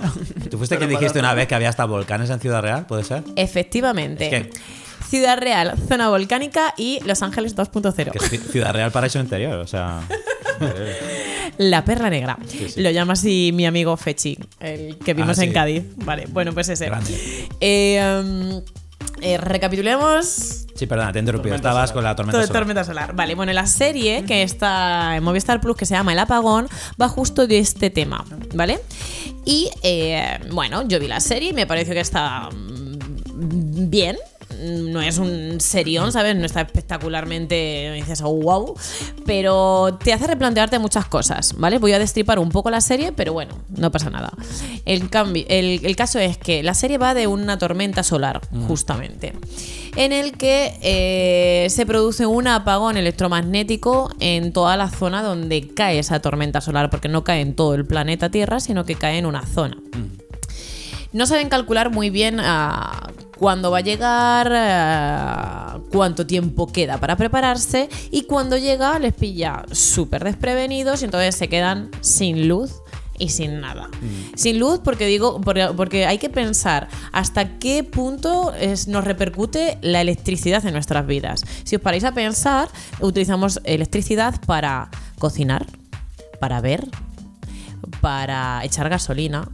¿Tú 0.50 0.58
fuiste 0.58 0.76
quien 0.78 0.90
dijiste 0.90 1.18
una 1.18 1.34
vez 1.34 1.48
que 1.48 1.54
había 1.54 1.68
hasta 1.68 1.84
volcanes 1.84 2.30
en 2.30 2.40
Ciudad 2.40 2.62
Real? 2.62 2.86
¿Puede 2.86 3.04
ser? 3.04 3.22
Efectivamente. 3.36 4.24
Es 4.26 4.30
que- 4.46 4.50
Ciudad 5.08 5.38
Real, 5.38 5.74
zona 5.88 6.10
volcánica 6.10 6.74
y 6.76 7.00
Los 7.06 7.22
Ángeles 7.22 7.56
2.0. 7.56 8.12
Que 8.12 8.18
es 8.18 8.30
Ci- 8.32 8.50
Ciudad 8.50 8.74
Real 8.74 8.90
paraíso 8.92 9.18
interior, 9.18 9.58
o 9.58 9.66
sea. 9.66 10.00
La 11.56 11.84
perla 11.84 12.10
negra. 12.10 12.38
sí. 12.46 12.68
Lo 12.76 12.90
llama 12.90 13.14
así 13.14 13.50
mi 13.54 13.66
amigo 13.66 13.96
Fechi, 13.96 14.38
el 14.60 14.96
que 14.98 15.14
vimos 15.14 15.38
Ah, 15.38 15.42
en 15.44 15.48
sí. 15.48 15.54
Cádiz. 15.54 15.82
Vale, 15.96 16.26
bueno, 16.28 16.52
pues 16.52 16.68
ese. 16.68 16.86
Grande. 16.86 17.48
Eh, 17.60 18.20
um, 18.22 18.62
eh, 19.20 19.36
recapitulemos 19.38 20.66
Sí, 20.76 20.86
perdona, 20.86 21.10
te 21.10 21.18
he 21.18 21.22
interrumpido. 21.22 21.56
Tormenta 21.56 21.68
Estabas 21.70 21.90
solar. 21.90 21.94
con 21.94 22.04
la 22.04 22.14
tormenta 22.16 22.40
solar. 22.46 22.52
tormenta 22.60 22.84
solar. 22.84 23.12
Vale, 23.16 23.34
bueno, 23.34 23.52
la 23.52 23.66
serie 23.66 24.24
que 24.24 24.44
está 24.44 25.16
en 25.16 25.24
Movistar 25.24 25.60
Plus, 25.60 25.76
que 25.76 25.86
se 25.86 25.94
llama 25.94 26.12
El 26.12 26.20
Apagón, 26.20 26.68
va 27.00 27.08
justo 27.08 27.48
de 27.48 27.58
este 27.58 27.90
tema, 27.90 28.24
¿vale? 28.54 28.78
Y 29.44 29.70
eh, 29.82 30.38
bueno, 30.52 30.86
yo 30.86 31.00
vi 31.00 31.08
la 31.08 31.18
serie 31.18 31.50
y 31.50 31.52
me 31.52 31.66
pareció 31.66 31.94
que 31.94 32.00
está 32.00 32.48
mm, 32.50 33.90
bien. 33.90 34.16
No 34.58 35.00
es 35.00 35.18
un 35.18 35.60
serión, 35.60 36.12
¿sabes? 36.12 36.36
No 36.36 36.44
está 36.44 36.62
espectacularmente, 36.62 37.92
dices, 37.94 38.20
oh, 38.22 38.34
wow. 38.34 38.74
Pero 39.24 39.98
te 40.02 40.12
hace 40.12 40.26
replantearte 40.26 40.78
muchas 40.78 41.06
cosas, 41.06 41.54
¿vale? 41.56 41.78
Voy 41.78 41.92
a 41.92 41.98
destripar 41.98 42.38
un 42.38 42.50
poco 42.50 42.70
la 42.70 42.80
serie, 42.80 43.12
pero 43.12 43.32
bueno, 43.32 43.54
no 43.76 43.90
pasa 43.90 44.10
nada. 44.10 44.32
El, 44.84 45.10
cambio, 45.10 45.44
el, 45.48 45.84
el 45.84 45.96
caso 45.96 46.18
es 46.18 46.38
que 46.38 46.62
la 46.62 46.74
serie 46.74 46.98
va 46.98 47.14
de 47.14 47.26
una 47.26 47.58
tormenta 47.58 48.02
solar, 48.02 48.40
justamente, 48.66 49.34
en 49.96 50.12
el 50.12 50.32
que 50.32 50.78
eh, 50.82 51.68
se 51.70 51.86
produce 51.86 52.26
un 52.26 52.46
apagón 52.46 52.96
electromagnético 52.96 54.10
en 54.20 54.52
toda 54.52 54.76
la 54.76 54.90
zona 54.90 55.22
donde 55.22 55.68
cae 55.74 55.98
esa 55.98 56.20
tormenta 56.20 56.60
solar, 56.60 56.90
porque 56.90 57.08
no 57.08 57.24
cae 57.24 57.40
en 57.40 57.54
todo 57.54 57.74
el 57.74 57.86
planeta 57.86 58.30
Tierra, 58.30 58.60
sino 58.60 58.84
que 58.84 58.94
cae 58.94 59.18
en 59.18 59.26
una 59.26 59.44
zona. 59.46 59.76
No 61.18 61.26
saben 61.26 61.48
calcular 61.48 61.90
muy 61.90 62.10
bien 62.10 62.38
ah, 62.38 63.10
cuándo 63.36 63.72
va 63.72 63.78
a 63.78 63.80
llegar, 63.80 64.52
ah, 64.54 65.78
cuánto 65.90 66.28
tiempo 66.28 66.68
queda 66.68 66.98
para 66.98 67.16
prepararse 67.16 67.88
y 68.12 68.22
cuando 68.22 68.56
llega 68.56 68.96
les 69.00 69.14
pilla 69.14 69.64
súper 69.72 70.22
desprevenidos 70.22 71.02
y 71.02 71.06
entonces 71.06 71.34
se 71.34 71.48
quedan 71.48 71.90
sin 72.02 72.46
luz 72.46 72.70
y 73.18 73.30
sin 73.30 73.60
nada. 73.60 73.88
Sin 74.36 74.60
luz 74.60 74.78
porque 74.84 75.06
digo, 75.06 75.40
porque, 75.40 75.66
porque 75.76 76.06
hay 76.06 76.18
que 76.18 76.30
pensar 76.30 76.86
hasta 77.10 77.58
qué 77.58 77.82
punto 77.82 78.54
es- 78.54 78.86
nos 78.86 79.02
repercute 79.02 79.76
la 79.82 80.00
electricidad 80.00 80.64
en 80.66 80.72
nuestras 80.72 81.04
vidas. 81.04 81.44
Si 81.64 81.74
os 81.74 81.82
paráis 81.82 82.04
a 82.04 82.12
pensar, 82.12 82.68
utilizamos 83.00 83.60
electricidad 83.64 84.40
para 84.46 84.88
cocinar, 85.18 85.66
para 86.38 86.60
ver, 86.60 86.86
para 88.00 88.64
echar 88.64 88.88
gasolina, 88.88 89.48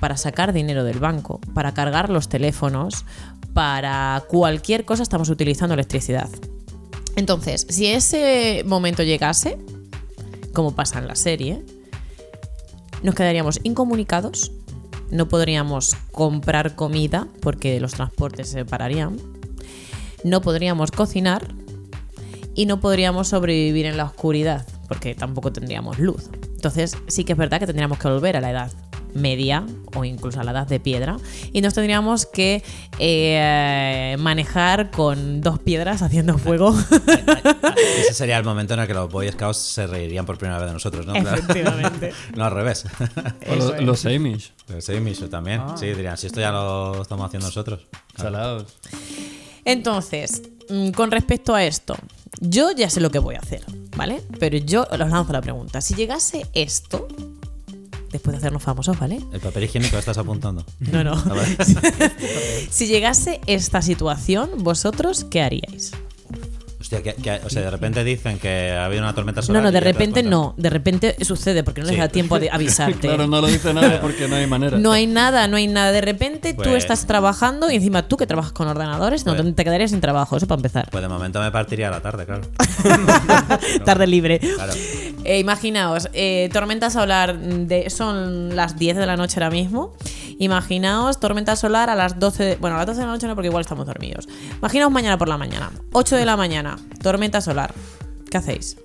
para 0.00 0.16
sacar 0.16 0.52
dinero 0.52 0.84
del 0.84 0.98
banco, 0.98 1.40
para 1.54 1.74
cargar 1.74 2.10
los 2.10 2.28
teléfonos, 2.28 3.04
para 3.54 4.22
cualquier 4.28 4.84
cosa 4.84 5.02
estamos 5.02 5.28
utilizando 5.28 5.74
electricidad. 5.74 6.28
Entonces, 7.16 7.66
si 7.68 7.86
ese 7.86 8.62
momento 8.66 9.02
llegase, 9.02 9.58
como 10.52 10.74
pasa 10.74 10.98
en 10.98 11.08
la 11.08 11.16
serie, 11.16 11.64
nos 13.02 13.14
quedaríamos 13.14 13.60
incomunicados, 13.64 14.52
no 15.10 15.28
podríamos 15.28 15.96
comprar 16.12 16.74
comida 16.74 17.26
porque 17.40 17.80
los 17.80 17.94
transportes 17.94 18.50
se 18.50 18.64
pararían, 18.64 19.16
no 20.22 20.42
podríamos 20.42 20.90
cocinar 20.90 21.48
y 22.54 22.66
no 22.66 22.80
podríamos 22.80 23.28
sobrevivir 23.28 23.86
en 23.86 23.96
la 23.96 24.04
oscuridad 24.04 24.66
porque 24.88 25.14
tampoco 25.14 25.52
tendríamos 25.52 25.98
luz. 25.98 26.30
Entonces 26.54 26.96
sí 27.06 27.24
que 27.24 27.32
es 27.32 27.38
verdad 27.38 27.60
que 27.60 27.66
tendríamos 27.66 27.98
que 27.98 28.08
volver 28.08 28.36
a 28.36 28.40
la 28.40 28.50
edad 28.50 28.72
media 29.14 29.64
o 29.94 30.04
incluso 30.04 30.40
a 30.40 30.44
la 30.44 30.50
edad 30.52 30.66
de 30.66 30.80
piedra 30.80 31.16
y 31.52 31.60
nos 31.60 31.74
tendríamos 31.74 32.26
que 32.26 32.62
eh, 32.98 34.16
manejar 34.18 34.90
con 34.90 35.40
dos 35.40 35.58
piedras 35.58 36.02
haciendo 36.02 36.38
fuego. 36.38 36.74
Ese 38.00 38.14
sería 38.14 38.36
el 38.38 38.44
momento 38.44 38.74
en 38.74 38.80
el 38.80 38.86
que 38.86 38.94
los 38.94 39.10
Boy 39.10 39.30
Scouts 39.30 39.56
se 39.58 39.86
reirían 39.86 40.26
por 40.26 40.38
primera 40.38 40.58
vez 40.58 40.68
de 40.68 40.72
nosotros, 40.74 41.06
¿no? 41.06 41.14
Efectivamente. 41.14 42.12
No, 42.36 42.44
al 42.44 42.52
revés. 42.52 42.84
O 43.50 43.54
lo- 43.54 43.80
los 43.80 44.04
Amish. 44.06 44.52
Los 44.68 44.88
Amish 44.88 45.28
también. 45.28 45.60
Sí, 45.76 45.86
dirían, 45.86 46.16
si 46.16 46.26
esto 46.26 46.40
ya 46.40 46.50
lo 46.52 47.02
estamos 47.02 47.26
haciendo 47.26 47.46
nosotros. 47.48 47.86
Salados. 48.16 48.76
Entonces, 49.64 50.42
mm, 50.68 50.90
con 50.90 51.10
respecto 51.10 51.54
a 51.54 51.64
esto, 51.64 51.96
yo 52.40 52.70
ya 52.72 52.88
sé 52.90 53.00
lo 53.00 53.10
que 53.10 53.18
voy 53.18 53.34
a 53.34 53.38
hacer, 53.40 53.62
¿vale? 53.96 54.22
Pero 54.38 54.56
yo 54.58 54.86
os 54.90 54.98
lanzo 54.98 55.32
la 55.32 55.40
pregunta. 55.40 55.80
Si 55.80 55.94
llegase 55.94 56.46
esto, 56.54 57.08
después 58.10 58.32
de 58.32 58.38
hacernos 58.38 58.62
famosos, 58.62 58.98
¿vale? 58.98 59.20
¿El 59.32 59.40
papel 59.40 59.64
higiénico 59.64 59.98
estás 59.98 60.18
apuntando? 60.18 60.64
No, 60.80 61.04
no. 61.04 61.12
A 61.12 61.34
ver. 61.34 61.56
Si 62.70 62.86
llegase 62.86 63.40
esta 63.46 63.82
situación, 63.82 64.50
¿vosotros 64.58 65.24
qué 65.24 65.40
haríais? 65.42 65.92
Hostia, 66.80 67.02
que, 67.02 67.14
que- 67.14 67.40
o 67.44 67.50
sea, 67.50 67.62
de 67.62 67.70
repente 67.72 68.04
dicen 68.04 68.38
que 68.38 68.70
ha 68.70 68.84
habido 68.84 69.02
una 69.02 69.12
tormenta 69.12 69.40
No, 69.40 69.46
solar. 69.46 69.62
no, 69.64 69.68
y 69.70 69.72
de 69.72 69.80
repente 69.80 70.22
no. 70.22 70.54
De 70.56 70.70
repente 70.70 71.16
sucede 71.24 71.64
porque 71.64 71.80
no 71.80 71.88
les 71.88 71.98
da 71.98 72.08
tiempo 72.08 72.38
de 72.38 72.50
avisarte. 72.50 73.08
Claro, 73.08 73.26
no 73.26 73.40
lo 73.40 73.48
dice 73.48 73.74
nadie 73.74 73.98
porque 74.00 74.28
no 74.28 74.36
hay 74.36 74.46
manera. 74.46 74.78
No 74.78 74.92
hay 74.92 75.06
nada, 75.08 75.48
no 75.48 75.56
hay 75.56 75.66
nada. 75.66 75.90
De 75.90 76.00
repente 76.00 76.54
tú 76.54 76.62
Pues- 76.62 76.76
estás 76.84 77.06
trabajando 77.06 77.68
y 77.70 77.74
encima 77.76 78.06
tú 78.06 78.16
que 78.16 78.26
trabajas 78.28 78.52
con 78.52 78.68
ordenadores, 78.68 79.26
no 79.26 79.34
Pues- 79.34 79.54
te 79.56 79.64
quedarías 79.64 79.90
sin 79.90 80.00
trabajo, 80.00 80.36
eso 80.36 80.46
para 80.46 80.58
empezar. 80.60 80.88
Pues 80.90 81.02
de 81.02 81.08
momento 81.08 81.40
me 81.40 81.50
partiría 81.50 81.90
la 81.90 82.00
tarde, 82.00 82.26
claro. 82.26 82.42
Tarde 83.84 84.06
libre. 84.06 84.38
Claro. 84.38 84.72
Eh, 85.24 85.38
imaginaos, 85.40 86.08
eh, 86.12 86.48
tormenta 86.52 86.90
solar, 86.90 87.36
de, 87.38 87.90
son 87.90 88.54
las 88.54 88.78
10 88.78 88.96
de 88.96 89.06
la 89.06 89.16
noche 89.16 89.40
ahora 89.40 89.50
mismo. 89.50 89.94
Imaginaos 90.38 91.18
tormenta 91.18 91.56
solar 91.56 91.90
a 91.90 91.94
las 91.96 92.18
12, 92.20 92.44
de- 92.44 92.56
bueno, 92.56 92.76
a 92.76 92.78
las 92.78 92.86
12 92.86 93.00
de 93.00 93.06
la 93.06 93.12
noche 93.12 93.26
no 93.26 93.34
porque 93.34 93.48
igual 93.48 93.62
estamos 93.62 93.86
dormidos. 93.86 94.28
Imaginaos 94.58 94.92
mañana 94.92 95.18
por 95.18 95.28
la 95.28 95.36
mañana, 95.36 95.70
8 95.92 96.16
de 96.16 96.24
la 96.24 96.36
mañana, 96.36 96.67
tormenta 97.02 97.40
solar. 97.40 97.72
¿Qué 98.30 98.36
hacéis? 98.38 98.76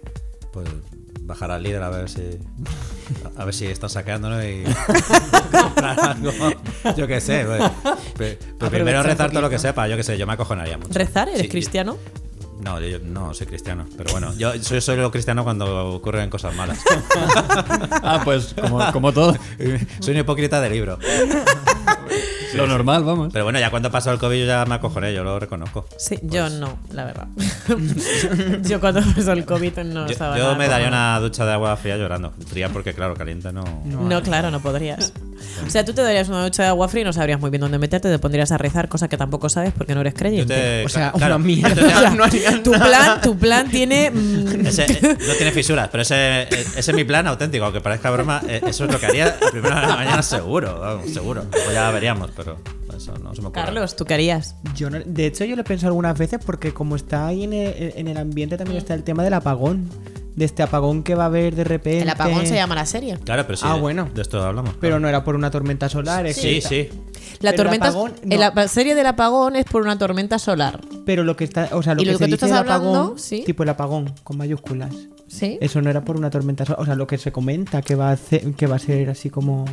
Pues 0.52 0.68
bajar 1.22 1.52
al 1.52 1.64
líder 1.64 1.82
a 1.84 1.90
ver 1.90 2.10
si. 2.10 2.22
A 3.38 3.46
ver 3.46 3.54
si 3.54 3.66
están 3.68 3.90
saqueándolo 3.90 4.44
y. 4.44 4.64
comprar 5.52 6.00
algo. 6.00 6.32
Yo 6.96 7.08
qué 7.08 7.20
sé. 7.22 7.46
pues. 8.16 8.38
Pero 8.60 8.72
primero 8.72 9.04
rezar 9.04 9.30
todo 9.32 9.42
lo 9.42 9.50
que 9.50 9.60
sepa, 9.60 9.88
yo 9.88 9.98
qué 9.98 10.04
sé, 10.04 10.18
yo 10.18 10.28
me 10.28 10.34
acojonaría 10.34 10.78
mucho. 10.78 10.94
¿Rezar? 10.94 11.30
¿Eres 11.30 11.42
Sí, 11.42 11.50
cristiano? 11.50 11.98
No, 12.62 12.80
yo 12.80 12.98
no 13.00 13.34
soy 13.34 13.46
cristiano. 13.48 13.86
Pero 13.98 14.12
bueno, 14.14 14.34
yo 14.38 14.54
soy 14.64 14.80
solo 14.80 15.12
cristiano 15.12 15.44
cuando 15.44 15.96
ocurren 15.96 16.30
cosas 16.30 16.56
malas. 16.56 16.80
Ah, 18.06 18.22
pues 18.24 18.54
como, 18.60 18.92
como 18.92 19.12
todo. 19.14 19.36
soy 20.00 20.14
un 20.14 20.20
hipócrita 20.20 20.60
de 20.62 20.70
libro. 20.70 21.00
Lo 22.56 22.68
normal, 22.68 23.04
vamos. 23.04 23.30
Pero 23.32 23.46
bueno, 23.46 23.60
ya 23.60 23.70
cuando 23.70 23.92
pasó 23.92 24.12
el 24.12 24.20
COVID 24.20 24.40
yo 24.40 24.46
ya 24.46 24.66
me 24.66 24.76
acojoné, 24.76 25.14
yo 25.14 25.24
lo 25.24 25.40
reconozco. 25.40 25.86
Sí, 25.98 26.20
yo 26.24 26.50
no, 26.50 26.78
la 26.92 27.06
verdad. 27.06 27.28
yo 28.64 28.80
cuando 28.80 29.00
empezó 29.02 29.32
el 29.32 29.46
COVID 29.46 29.80
no 29.80 30.06
Yo, 30.06 30.12
estaba 30.12 30.38
yo 30.38 30.44
nada 30.44 30.56
me 30.56 30.68
daría 30.68 30.88
una 30.88 31.20
ducha 31.20 31.46
de 31.46 31.54
agua 31.54 31.76
fría 31.78 31.98
llorando. 31.98 32.34
Fría 32.48 32.70
porque, 32.70 32.94
claro, 32.94 33.16
caliente 33.16 33.52
no. 33.52 33.64
No, 33.86 34.22
claro, 34.22 34.52
no 34.52 34.60
podrías. 34.62 35.14
O 35.66 35.70
sea, 35.70 35.84
tú 35.86 35.94
te 35.94 36.02
darías 36.02 36.28
una 36.30 36.44
ducha 36.44 36.64
de 36.64 36.70
agua 36.70 36.88
fría 36.88 37.02
y 37.02 37.06
no 37.06 37.14
sabrías 37.14 37.40
muy 37.40 37.50
bien 37.50 37.62
dónde 37.62 37.78
meterte, 37.78 38.10
te 38.10 38.20
pondrías 38.20 38.52
a 38.52 38.58
rezar, 38.58 38.88
cosa 38.90 39.08
que 39.08 39.18
tampoco 39.18 39.50
sabes 39.50 39.72
porque 39.78 39.94
no 39.96 40.02
eres 40.02 40.14
creyente. 40.14 40.54
te- 40.54 40.86
O 40.86 40.90
sea, 40.90 41.12
claro, 41.12 41.36
una 41.38 41.46
mierda. 41.46 42.10
No 42.12 42.24
haría 42.24 42.62
Tu 42.64 42.72
nada. 42.72 42.86
plan, 42.88 43.22
tu 43.22 43.38
plan 43.38 43.70
tiene. 43.70 44.12
mm, 44.14 44.66
Ese, 44.66 44.86
no 45.28 45.34
tiene 45.38 45.52
fisuras, 45.52 45.90
pero 45.92 46.02
ese, 46.04 46.44
ese 46.44 46.80
es 46.92 46.94
mi 46.94 47.04
plan 47.04 47.28
auténtico, 47.28 47.66
aunque 47.66 47.82
parezca 47.82 48.10
broma, 48.12 48.42
eh, 48.48 48.62
eso 48.68 48.86
es 48.86 48.92
lo 48.92 49.00
que 49.00 49.06
haría 49.06 49.28
a 49.28 49.50
primera 49.52 49.76
hora 49.78 49.82
de 49.82 49.88
la 49.88 49.96
mañana 49.98 50.22
seguro, 50.24 50.80
vamos, 50.80 51.10
seguro. 51.12 51.44
Pues 51.52 51.74
ya 51.74 51.90
veríamos, 51.92 52.32
pero 52.36 52.58
eso 52.96 53.14
no 53.24 53.34
se 53.34 53.42
me 53.42 53.48
ocurre. 53.48 53.64
Carlos, 53.64 53.96
¿tú 53.96 54.06
qué 54.06 54.14
harías? 54.14 54.56
Yo 54.76 54.90
no- 54.90 55.00
de 55.04 55.26
hecho, 55.26 55.46
yo 55.46 55.56
lo 55.56 55.62
he 55.62 55.66
pensado 55.66 55.88
algunas 55.90 56.18
veces 56.18 56.40
porque 56.46 56.74
como 56.74 56.96
está 56.96 57.28
ahí 57.28 57.44
en 57.44 57.54
el, 57.54 57.94
en 57.96 58.08
el 58.08 58.18
ambiente 58.18 58.58
también 58.58 58.78
está 58.78 58.94
el 58.94 59.04
tema 59.04 59.24
del 59.24 59.34
apagón. 59.34 59.90
De 60.36 60.46
este 60.46 60.64
apagón 60.64 61.04
que 61.04 61.14
va 61.14 61.24
a 61.24 61.28
haber 61.28 61.54
de 61.56 61.64
repente. 61.64 62.02
El 62.02 62.10
apagón 62.10 62.46
se 62.48 62.56
llama 62.56 62.74
la 62.74 62.86
serie. 62.88 63.18
Claro, 63.24 63.44
pero 63.46 63.56
sí, 63.58 63.66
Ah, 63.68 63.76
de- 63.76 63.82
bueno. 63.82 64.10
de 64.14 64.22
esto 64.22 64.42
hablamos. 64.42 64.72
Pero 64.74 64.80
claro. 64.94 65.00
no 65.02 65.08
era 65.08 65.24
por 65.24 65.36
una 65.36 65.52
tormenta 65.52 65.90
solar. 65.90 66.26
es 66.26 66.38
Sí, 66.38 66.56
que- 66.56 66.62
sí. 66.62 66.90
La 67.40 67.52
Pero 67.52 67.52
el 67.52 67.56
tormenta. 67.58 67.88
apagón, 67.90 68.14
en 68.24 68.30
no. 68.30 68.52
La 68.56 68.68
serie 68.68 68.96
del 68.96 69.06
apagón 69.06 69.56
es 69.56 69.66
por 69.66 69.82
una 69.84 69.98
tormenta 69.98 70.40
solar. 70.40 70.82
Pero 71.06 71.24
lo 71.24 71.36
que 71.36 71.44
está. 71.44 71.70
O 71.74 71.84
sea, 71.84 71.94
lo 71.94 72.02
¿Y 72.02 72.06
que 72.06 72.12
lo 72.14 72.18
se 72.18 72.24
que 72.26 72.30
tú 72.32 72.36
dice 72.36 72.46
estás 72.48 72.50
del 72.50 72.58
hablando? 72.72 73.00
apagón, 73.00 73.20
Sí. 73.20 73.44
tipo 73.46 73.62
el 73.64 73.70
apagón, 73.70 74.14
con 74.24 74.38
mayúsculas. 74.38 74.94
¿Sí? 75.34 75.58
Eso 75.62 75.82
no 75.82 75.90
era 75.90 76.06
por 76.06 76.16
una 76.16 76.30
tormenta 76.30 76.64
solar. 76.64 76.80
O 76.82 76.86
sea, 76.86 76.94
lo 76.96 77.08
que 77.08 77.18
se 77.18 77.32
comenta 77.32 77.82
que 77.82 77.96
va 77.96 78.10
a, 78.10 78.12
hacer- 78.14 78.54
que 78.54 78.68
va 78.68 78.76
a 78.76 78.80
ser 78.80 79.10
así 79.10 79.30
como. 79.32 79.66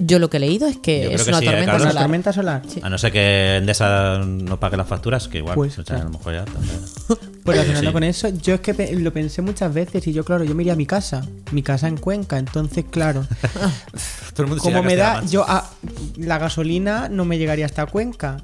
Yo 0.00 0.18
lo 0.18 0.28
que 0.28 0.38
he 0.38 0.40
leído 0.40 0.66
es 0.66 0.74
Yo 0.76 0.82
que 0.82 1.02
creo 1.06 1.10
es 1.12 1.22
que 1.22 1.28
una 1.30 1.38
sí, 1.38 1.44
¿eh, 1.44 1.48
tormenta? 1.50 1.74
¿Una 1.76 1.78
solar. 1.88 2.02
tormenta 2.02 2.32
solar? 2.32 2.62
A 2.82 2.90
no 2.90 2.98
ser 2.98 3.12
que 3.12 3.56
Endesa 3.58 4.18
no 4.24 4.58
pague 4.58 4.76
las 4.76 4.88
facturas, 4.88 5.28
que 5.28 5.38
igual, 5.38 5.54
Pues, 5.54 5.78
o 5.78 5.84
sea, 5.84 5.94
a 5.96 5.98
claro. 6.00 6.04
lo 6.04 6.18
mejor 6.18 6.34
ya 6.34 6.44
también. 6.44 6.78
Pues 7.44 7.58
relacionando 7.58 7.90
Sí. 7.90 7.92
con 7.92 8.04
eso, 8.04 8.28
yo 8.30 8.54
es 8.54 8.60
que 8.62 8.96
lo 8.96 9.12
pensé 9.12 9.42
muchas 9.42 9.72
veces 9.74 10.06
y 10.06 10.14
yo, 10.14 10.24
claro, 10.24 10.44
yo 10.44 10.54
me 10.54 10.62
iría 10.62 10.72
a 10.72 10.76
mi 10.76 10.86
casa. 10.86 11.26
Mi 11.52 11.62
casa 11.62 11.88
en 11.88 11.98
Cuenca, 11.98 12.38
entonces, 12.38 12.86
claro. 12.90 13.26
Todo 14.34 14.42
el 14.44 14.48
mundo 14.48 14.64
se 14.64 14.70
como 14.70 14.82
me 14.82 14.96
da, 14.96 15.22
yo 15.26 15.44
a- 15.46 15.70
la 16.16 16.38
gasolina 16.38 17.08
no 17.10 17.24
me 17.26 17.36
llegaría 17.38 17.66
hasta 17.66 17.84
Cuenca. 17.86 18.38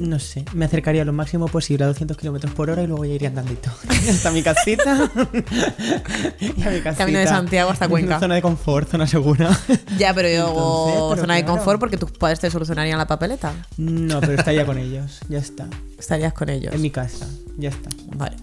No 0.00 0.18
sé, 0.18 0.44
me 0.52 0.64
acercaría 0.64 1.04
lo 1.04 1.12
máximo 1.12 1.46
posible 1.46 1.84
a 1.84 1.86
200 1.88 2.16
kilómetros 2.16 2.52
por 2.52 2.68
hora 2.70 2.82
y 2.82 2.86
luego 2.86 3.04
ya 3.04 3.14
iría 3.14 3.28
andandito 3.28 3.70
hasta 4.10 4.30
mi 4.30 4.42
casita. 4.42 5.10
y 6.40 6.62
a 6.62 6.70
mi 6.70 6.80
casita. 6.80 6.94
Camino 6.96 7.18
de 7.20 7.26
Santiago 7.26 7.70
hasta 7.70 7.88
Cuenca. 7.88 8.18
Zona 8.18 8.34
de 8.34 8.42
confort, 8.42 8.90
zona 8.90 9.06
segura. 9.06 9.50
Ya, 9.98 10.12
pero 10.12 10.28
yo 10.28 10.48
Entonces, 10.48 11.02
pero 11.10 11.20
zona 11.20 11.34
de 11.36 11.44
confort 11.44 11.78
porque 11.78 11.96
tus 11.96 12.10
padres 12.10 12.40
te 12.40 12.50
solucionarían 12.50 12.98
la 12.98 13.06
papeleta. 13.06 13.52
no, 13.76 14.20
pero 14.20 14.34
estaría 14.34 14.66
con 14.66 14.78
ellos, 14.78 15.20
ya 15.28 15.38
está. 15.38 15.68
Estarías 15.98 16.32
con 16.32 16.48
ellos. 16.48 16.74
En 16.74 16.82
mi 16.82 16.90
casa, 16.90 17.26
ya 17.56 17.68
está. 17.68 17.90
Vale. 18.16 18.36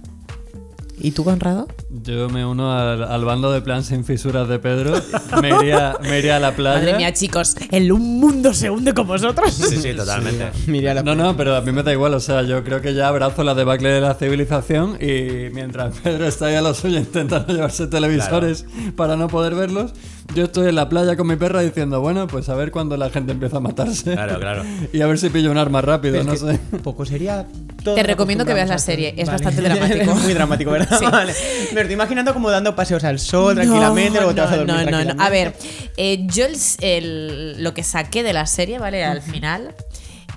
¿Y 1.03 1.11
tú, 1.11 1.23
Conrado? 1.23 1.67
Yo 1.89 2.29
me 2.29 2.45
uno 2.45 2.71
al, 2.77 3.03
al 3.03 3.25
bando 3.25 3.51
de 3.51 3.61
plan 3.61 3.83
sin 3.83 4.05
fisuras 4.05 4.47
de 4.47 4.59
Pedro. 4.59 4.93
Me 5.41 5.49
iría, 5.49 5.97
me 6.03 6.19
iría 6.19 6.35
a 6.35 6.39
la 6.39 6.55
playa. 6.55 6.77
Madre 6.79 6.97
mía, 6.97 7.11
chicos, 7.11 7.55
el 7.71 7.91
mundo 7.93 8.53
se 8.53 8.69
hunde 8.69 8.93
con 8.93 9.07
vosotros. 9.07 9.51
Sí, 9.51 9.77
sí, 9.77 9.93
totalmente. 9.95 10.51
Mira 10.67 10.93
la 10.93 11.01
No, 11.01 11.15
no, 11.15 11.35
pero 11.35 11.55
a 11.55 11.61
mí 11.61 11.71
me 11.71 11.81
da 11.81 11.91
igual. 11.91 12.13
O 12.13 12.19
sea, 12.19 12.43
yo 12.43 12.63
creo 12.63 12.81
que 12.81 12.93
ya 12.93 13.07
abrazo 13.07 13.43
la 13.43 13.55
debacle 13.55 13.89
de 13.89 14.01
la 14.01 14.13
civilización 14.13 14.97
y 15.01 15.49
mientras 15.51 15.97
Pedro 16.03 16.27
está 16.27 16.47
ahí 16.47 16.55
a 16.55 16.61
lo 16.61 16.73
suyo 16.75 16.99
intentando 16.99 17.51
llevarse 17.51 17.87
televisores 17.87 18.65
para 18.95 19.15
no 19.15 19.27
poder 19.27 19.55
verlos, 19.55 19.93
yo 20.35 20.45
estoy 20.45 20.69
en 20.69 20.75
la 20.75 20.87
playa 20.87 21.15
con 21.17 21.27
mi 21.27 21.35
perra 21.35 21.61
diciendo, 21.61 21.99
bueno, 22.01 22.27
pues 22.27 22.47
a 22.49 22.55
ver 22.55 22.71
cuándo 22.71 22.95
la 22.97 23.09
gente 23.09 23.31
empieza 23.33 23.57
a 23.57 23.59
matarse. 23.59 24.13
Claro, 24.13 24.39
claro. 24.39 24.63
Y 24.93 25.01
a 25.01 25.07
ver 25.07 25.17
si 25.17 25.29
pillo 25.29 25.51
un 25.51 25.57
arma 25.57 25.81
rápido, 25.81 26.15
Es 26.19 26.25
no 26.25 26.35
sé. 26.35 26.59
Poco 26.83 27.05
sería. 27.05 27.45
todo 27.83 27.95
Te 27.95 28.03
recomiendo 28.03 28.45
que 28.45 28.53
veas 28.53 28.69
la 28.69 28.77
serie, 28.77 29.13
es 29.17 29.27
bastante 29.29 29.61
dramático. 29.63 30.11
es 30.11 30.23
muy 30.23 30.33
dramático, 30.33 30.71
¿verdad? 30.71 30.95
Sí. 30.99 31.05
Vale. 31.05 31.33
Me 31.73 31.81
estoy 31.81 31.93
imaginando 31.93 32.33
como 32.33 32.49
dando 32.49 32.75
paseos 32.75 33.03
al 33.03 33.19
sol 33.19 33.55
tranquilamente, 33.55 34.19
luego 34.19 34.33
te 34.35 34.41
vas 34.41 34.51
a 34.51 34.57
dormir 34.57 34.91
no, 34.91 35.03
no, 35.03 35.13
no. 35.15 35.23
A 35.23 35.29
ver, 35.29 35.53
eh, 35.97 36.25
yo 36.27 36.45
el- 36.45 36.55
el- 36.81 37.63
lo 37.63 37.73
que 37.73 37.83
saqué 37.83 38.23
de 38.23 38.33
la 38.33 38.45
serie, 38.45 38.79
¿vale? 38.79 39.03
Al 39.03 39.21
final, 39.21 39.75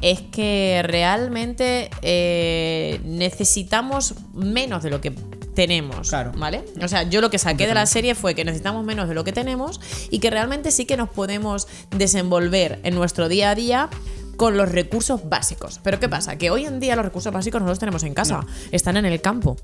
es 0.00 0.20
que 0.20 0.82
realmente 0.84 1.88
eh, 2.02 3.00
necesitamos 3.04 4.14
menos 4.34 4.82
de 4.82 4.90
lo 4.90 5.00
que 5.00 5.12
tenemos, 5.54 6.08
Claro. 6.08 6.32
¿vale? 6.36 6.64
O 6.82 6.88
sea, 6.88 7.04
yo 7.04 7.20
lo 7.20 7.30
que 7.30 7.38
saqué 7.38 7.66
de 7.66 7.74
la 7.74 7.86
serie 7.86 8.14
fue 8.14 8.34
que 8.34 8.44
necesitamos 8.44 8.84
menos 8.84 9.08
de 9.08 9.14
lo 9.14 9.24
que 9.24 9.32
tenemos 9.32 9.80
y 10.10 10.18
que 10.18 10.30
realmente 10.30 10.70
sí 10.70 10.84
que 10.84 10.96
nos 10.96 11.08
podemos 11.08 11.66
desenvolver 11.96 12.80
en 12.82 12.94
nuestro 12.94 13.28
día 13.28 13.50
a 13.50 13.54
día 13.54 13.88
con 14.36 14.56
los 14.56 14.70
recursos 14.70 15.28
básicos. 15.28 15.80
Pero 15.82 16.00
¿qué 16.00 16.08
pasa? 16.08 16.36
Que 16.36 16.50
hoy 16.50 16.64
en 16.64 16.80
día 16.80 16.96
los 16.96 17.04
recursos 17.04 17.32
básicos 17.32 17.62
no 17.62 17.68
los 17.68 17.78
tenemos 17.78 18.02
en 18.02 18.14
casa, 18.14 18.40
están 18.72 18.96
en 18.96 19.04
el 19.04 19.20
campo. 19.20 19.56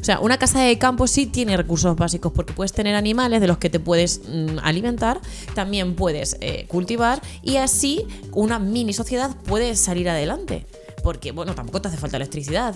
O 0.00 0.04
sea, 0.04 0.18
una 0.20 0.38
casa 0.38 0.60
de 0.60 0.78
campo 0.78 1.06
sí 1.06 1.26
tiene 1.26 1.56
recursos 1.58 1.94
básicos 1.94 2.32
porque 2.32 2.54
puedes 2.54 2.72
tener 2.72 2.94
animales 2.96 3.42
de 3.42 3.46
los 3.46 3.58
que 3.58 3.68
te 3.68 3.80
puedes 3.80 4.22
mm, 4.26 4.58
alimentar, 4.62 5.20
también 5.54 5.94
puedes 5.94 6.38
eh, 6.40 6.64
cultivar 6.68 7.20
y 7.42 7.56
así 7.58 8.06
una 8.32 8.58
mini 8.58 8.94
sociedad 8.94 9.36
puede 9.44 9.76
salir 9.76 10.08
adelante. 10.08 10.64
Porque, 11.02 11.32
bueno, 11.32 11.54
tampoco 11.54 11.80
te 11.80 11.88
hace 11.88 11.96
falta 11.96 12.16
electricidad, 12.16 12.74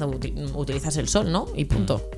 utilizas 0.55 0.97
el 0.97 1.09
sol, 1.09 1.31
¿no? 1.31 1.47
Y 1.55 1.65
punto. 1.67 2.09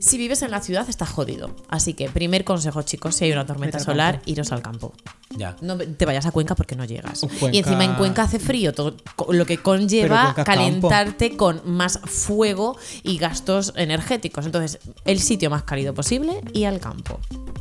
Si 0.00 0.16
vives 0.18 0.42
en 0.42 0.50
la 0.50 0.60
ciudad, 0.60 0.88
estás 0.88 1.08
jodido. 1.08 1.54
Así 1.68 1.94
que, 1.94 2.08
primer 2.08 2.44
consejo, 2.44 2.82
chicos, 2.82 3.16
si 3.16 3.24
hay 3.24 3.32
una 3.32 3.44
tormenta 3.46 3.78
Vete 3.78 3.90
al 3.90 3.94
solar, 3.94 4.14
campo. 4.16 4.30
iros 4.30 4.52
al 4.52 4.62
campo. 4.62 4.92
Ya. 5.36 5.56
No 5.60 5.76
te 5.76 6.06
vayas 6.06 6.24
a 6.26 6.30
Cuenca 6.30 6.54
porque 6.54 6.76
no 6.76 6.84
llegas. 6.84 7.20
Cuenca- 7.38 7.54
Y 7.54 7.58
encima 7.58 7.84
en 7.84 7.94
Cuenca 7.94 8.22
hace 8.22 8.38
frío, 8.38 8.72
todo- 8.72 8.96
co- 9.16 9.32
lo 9.32 9.44
que 9.44 9.54
Pero 9.54 9.62
conlleva 9.64 10.32
Cuenca 10.34 10.42
es 10.42 10.46
campo. 10.46 10.88
calentarte 10.88 11.36
con 11.36 11.60
más 11.64 11.98
fuego 12.04 12.76
y 13.02 13.18
gastos 13.18 13.72
energéticos. 13.76 14.46
Entonces, 14.46 14.78
el 15.04 15.20
sitio 15.20 15.50
más 15.50 15.64
cálido 15.64 15.92
posible 15.94 16.40
y 16.52 16.64
al 16.64 16.80
campo. 16.80 17.18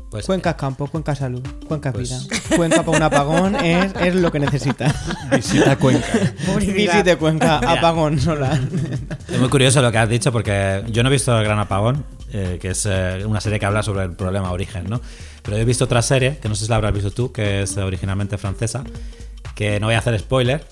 Pues 0.10 0.26
Cuenca 0.26 0.52
es 0.52 0.56
campo, 0.56 0.88
Cuenca 0.88 1.12
es 1.12 1.18
salud, 1.20 1.42
Cuenca 1.68 1.90
es 1.90 1.96
Pues- 1.96 2.10
vida. 2.30 2.56
Cuenca 2.56 2.84
para 2.84 2.98
un 2.98 3.04
apagón 3.04 3.56
es, 3.58 3.92
es 4.00 4.16
lo 4.16 4.32
que 4.32 4.40
necesita. 4.40 4.96
Visita 5.36 5.76
Cuenca. 5.78 6.08
Visite 6.60 7.18
Cuenca, 7.18 7.58
apagón 7.58 8.20
solar. 8.20 8.60
Es 9.30 9.40
muy 9.40 9.50
curioso 9.50 9.82
lo 9.82 9.92
que 9.92 9.98
has 9.98 10.08
dicho 10.10 10.32
porque 10.32 10.84
yo 10.90 11.04
no 11.04 11.10
he 11.10 11.12
visto 11.12 11.38
El 11.38 11.44
Gran 11.44 11.60
Apagón, 11.60 12.06
eh, 12.32 12.58
que 12.62 12.70
es 12.70 12.86
eh, 12.90 13.24
una 13.26 13.42
serie 13.42 13.60
que 13.60 13.66
habla 13.66 13.84
sobre 13.84 14.04
el 14.04 14.14
problema 14.14 14.52
origen, 14.52 14.86
¿no? 14.90 15.02
Pero 15.44 15.58
he 15.58 15.66
visto 15.66 15.84
otra 15.86 16.02
serie, 16.02 16.38
que 16.42 16.48
no 16.48 16.56
sé 16.56 16.64
si 16.66 16.70
la 16.70 16.78
habrás 16.78 16.94
visto 16.94 17.12
tú, 17.12 17.32
que 17.32 17.62
es 17.64 17.76
originalmente 17.78 18.38
francesa, 18.38 18.84
que 19.56 19.80
no 19.80 19.88
voy 19.88 19.96
a 19.96 20.00
hacer 20.00 20.18
spoiler, 20.20 20.66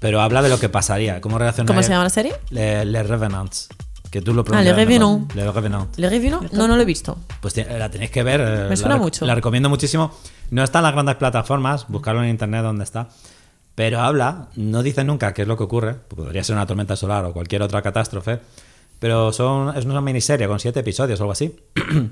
pero 0.00 0.20
habla 0.20 0.42
de 0.42 0.48
lo 0.50 0.58
que 0.60 0.68
pasaría, 0.68 1.20
cómo 1.20 1.38
reaccionaría... 1.38 1.74
¿Cómo 1.74 1.82
se 1.82 1.90
llama 1.90 2.04
la 2.04 2.10
serie? 2.10 2.34
Le, 2.50 2.84
Les 2.84 3.06
Revenants, 3.06 3.68
que 4.10 4.20
tú 4.20 4.34
lo 4.34 4.44
Ah, 4.52 4.60
mejor. 4.62 4.76
Revenants. 4.76 5.34
Les 5.34 5.54
Revenants. 5.54 5.98
¿Le 5.98 6.10
Revino? 6.10 6.40
No, 6.52 6.68
no 6.68 6.76
lo 6.76 6.82
he 6.82 6.86
visto. 6.86 7.18
Pues 7.40 7.56
la 7.56 7.90
tenéis 7.90 8.10
que 8.10 8.22
ver. 8.22 8.40
eh, 8.42 8.66
Me 8.68 8.76
suena 8.76 8.96
la, 8.96 9.00
mucho. 9.00 9.24
La 9.24 9.34
recomiendo 9.34 9.68
muchísimo. 9.70 10.12
No 10.50 10.62
está 10.62 10.80
en 10.80 10.84
las 10.84 10.92
grandes 10.92 11.14
plataformas, 11.16 11.86
buscarlo 11.88 12.22
en 12.22 12.28
internet 12.28 12.62
donde 12.62 12.84
está. 12.84 13.08
Pero 13.74 14.00
habla, 14.00 14.48
no 14.56 14.82
dice 14.82 15.04
nunca 15.04 15.32
qué 15.32 15.42
es 15.42 15.48
lo 15.48 15.56
que 15.56 15.64
ocurre. 15.64 15.94
Podría 15.94 16.44
ser 16.44 16.56
una 16.56 16.66
tormenta 16.66 16.96
solar 16.96 17.24
o 17.24 17.32
cualquier 17.32 17.62
otra 17.62 17.82
catástrofe. 17.82 18.40
Pero 18.98 19.32
son, 19.32 19.76
es 19.76 19.84
una 19.84 20.00
miniserie 20.00 20.46
con 20.46 20.60
siete 20.60 20.80
episodios 20.80 21.18
o 21.20 21.24
algo 21.24 21.32
así. 21.32 21.56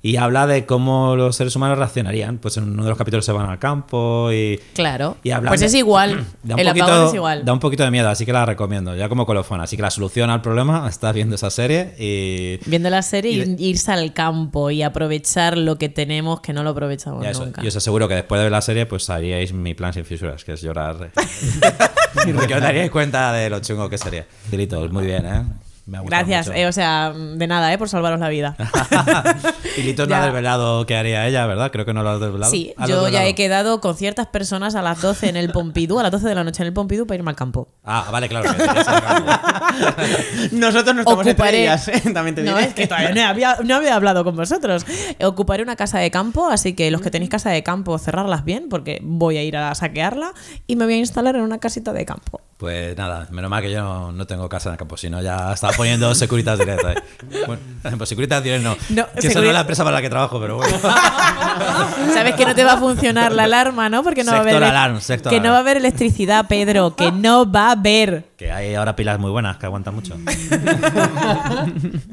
y 0.00 0.14
habla 0.16 0.46
de 0.46 0.64
cómo 0.64 1.16
los 1.16 1.34
seres 1.34 1.56
humanos 1.56 1.76
reaccionarían. 1.78 2.38
Pues 2.38 2.56
en 2.56 2.64
uno 2.70 2.84
de 2.84 2.88
los 2.90 2.96
capítulos 2.98 3.24
se 3.24 3.32
van 3.32 3.50
al 3.50 3.58
campo 3.58 4.30
y. 4.32 4.60
Claro. 4.74 5.16
Y 5.24 5.32
pues 5.32 5.60
de- 5.60 5.66
es 5.66 5.74
igual. 5.74 6.24
Da 6.44 6.54
un, 6.54 6.60
el 6.60 6.68
poquito, 6.68 6.84
apagón 6.86 7.08
es 7.08 7.14
igual. 7.14 7.44
da 7.44 7.52
un 7.52 7.58
poquito 7.60 7.82
de 7.82 7.90
miedo, 7.90 8.08
así 8.08 8.24
que 8.24 8.32
la 8.32 8.46
recomiendo, 8.46 8.94
ya 8.94 9.08
como 9.08 9.26
colofón. 9.26 9.60
Así 9.60 9.76
que 9.76 9.82
la 9.82 9.90
solución 9.90 10.30
al 10.30 10.40
problema 10.40 10.86
está 10.88 11.10
viendo 11.12 11.34
esa 11.34 11.50
serie 11.50 11.94
y. 11.98 12.58
Viendo 12.70 12.90
la 12.90 13.02
serie 13.02 13.32
Y 13.32 13.56
y, 13.58 13.68
irse 13.70 13.90
al 13.92 14.12
campo 14.12 14.70
y 14.70 14.82
aprovechar 14.82 15.58
lo 15.58 15.78
que 15.78 15.88
tenemos 15.88 16.40
que 16.40 16.52
no 16.52 16.62
lo 16.62 16.70
aprovechamos 16.70 17.24
Ya 17.24 17.30
eso, 17.30 17.44
nunca. 17.44 17.64
y 17.64 17.66
os 17.68 17.74
aseguro 17.76 18.06
que 18.08 18.14
después 18.14 18.38
de 18.38 18.44
ver 18.44 18.52
la 18.52 18.60
serie, 18.62 18.86
pues 18.86 19.10
haríais 19.10 19.52
mi 19.52 19.74
plan 19.74 19.92
sin 19.92 20.04
fisuras, 20.04 20.44
que 20.44 20.52
es 20.52 20.62
llorar. 20.62 21.10
Porque 22.34 22.54
os 22.54 22.60
daríais 22.62 22.90
cuenta 22.90 23.32
de 23.32 23.50
lo 23.50 23.60
chungo 23.60 23.88
que 23.90 23.98
sería. 23.98 24.26
Dilitos, 24.50 24.90
muy 24.92 25.04
bien, 25.06 25.26
¿eh? 25.26 25.42
Me 25.88 25.96
ha 25.96 26.00
gustado 26.02 26.22
Gracias, 26.26 26.48
mucho. 26.48 26.58
eh, 26.58 26.66
o 26.66 26.72
sea, 26.72 27.12
de 27.14 27.46
nada, 27.46 27.72
¿eh? 27.72 27.78
Por 27.78 27.88
salvaros 27.88 28.20
la 28.20 28.28
vida. 28.28 28.54
Dilitos 29.76 30.06
no 30.06 30.16
ha 30.16 30.20
desvelado 30.26 30.84
qué 30.84 30.96
haría 30.96 31.26
ella, 31.26 31.46
¿verdad? 31.46 31.70
Creo 31.72 31.86
que 31.86 31.94
no 31.94 32.02
lo 32.02 32.10
has 32.10 32.20
desvelado. 32.20 32.50
Sí, 32.50 32.74
¿Has 32.76 32.90
yo 32.90 33.08
ya 33.08 33.24
he 33.24 33.34
quedado 33.34 33.80
con 33.80 33.96
ciertas 33.96 34.26
personas 34.26 34.74
a 34.74 34.82
las 34.82 35.00
12 35.00 35.30
en 35.30 35.36
el 35.38 35.50
Pompidou, 35.50 35.98
a 35.98 36.02
las 36.02 36.12
12 36.12 36.28
de 36.28 36.34
la 36.34 36.44
noche 36.44 36.62
en 36.62 36.66
el 36.66 36.72
Pompidou 36.74 37.06
para 37.06 37.16
irme 37.16 37.30
al 37.30 37.36
campo. 37.36 37.68
Ah, 37.84 38.06
vale, 38.12 38.28
claro. 38.28 38.50
que. 38.54 38.58
Nosotros 40.52 40.94
no 40.94 41.00
estamos 41.02 41.26
entre 41.26 41.32
Ocuparé. 41.32 41.62
ellas, 41.62 41.88
¿eh? 41.88 42.02
también 42.12 42.34
te 42.34 42.42
No, 42.42 42.54
diré. 42.56 42.68
es 42.68 42.74
que 42.74 42.86
todavía 42.86 43.12
no 43.14 43.22
había, 43.28 43.56
no 43.64 43.74
había 43.76 43.94
hablado 43.94 44.24
con 44.24 44.36
vosotros. 44.36 44.84
Ocuparé 45.22 45.62
una 45.62 45.76
casa 45.76 45.98
de 45.98 46.10
campo, 46.10 46.48
así 46.50 46.74
que 46.74 46.90
los 46.90 47.00
que 47.00 47.10
tenéis 47.10 47.30
casa 47.30 47.50
de 47.50 47.62
campo, 47.62 47.96
cerrarlas 47.98 48.44
bien, 48.44 48.68
porque 48.68 48.98
voy 49.02 49.36
a 49.38 49.42
ir 49.42 49.56
a 49.56 49.74
saquearla 49.74 50.32
y 50.66 50.76
me 50.76 50.84
voy 50.84 50.94
a 50.94 50.98
instalar 50.98 51.36
en 51.36 51.42
una 51.42 51.58
casita 51.58 51.92
de 51.92 52.04
campo. 52.04 52.40
Pues 52.58 52.96
nada, 52.96 53.28
menos 53.30 53.48
mal 53.48 53.62
que 53.62 53.70
yo 53.70 53.80
no, 53.80 54.10
no 54.10 54.26
tengo 54.26 54.48
casa 54.48 54.68
en 54.68 54.72
el 54.72 54.78
campo, 54.78 54.96
si 54.96 55.08
no 55.08 55.22
ya 55.22 55.52
estaba 55.52 55.72
poniendo 55.74 56.12
Securitas 56.16 56.58
Direct. 56.58 56.84
ahí. 56.84 56.94
Bueno, 57.46 57.62
pues 57.96 58.08
Securitas 58.08 58.42
Direct 58.42 58.64
no. 58.64 58.76
No, 58.90 59.06
que 59.20 59.28
esa 59.28 59.40
no 59.40 59.46
es 59.46 59.52
la 59.52 59.60
empresa 59.60 59.84
para 59.84 59.96
la 59.98 60.02
que 60.02 60.10
trabajo, 60.10 60.40
pero 60.40 60.56
bueno. 60.56 60.76
Sabes 62.12 62.34
que 62.34 62.44
no 62.44 62.56
te 62.56 62.64
va 62.64 62.72
a 62.72 62.76
funcionar 62.76 63.30
la 63.30 63.44
alarma, 63.44 63.88
¿no? 63.88 64.02
Porque 64.02 64.24
no 64.24 64.32
va 64.32 64.38
a 64.38 64.40
haber 64.40 64.54
Sector 64.54 64.70
alarm, 64.70 65.00
sector 65.00 65.32
que 65.32 65.40
no 65.40 65.50
va 65.50 65.58
a 65.58 65.60
haber 65.60 65.76
electricidad, 65.76 66.46
Pedro, 66.48 66.96
que 66.96 67.12
no 67.12 67.48
va 67.50 67.68
a 67.68 67.70
haber. 67.72 68.24
que 68.36 68.50
hay 68.50 68.74
ahora 68.74 68.96
pilas 68.96 69.20
muy 69.20 69.30
buenas 69.30 69.56
que 69.58 69.66
aguantan 69.66 69.94
mucho. 69.94 70.16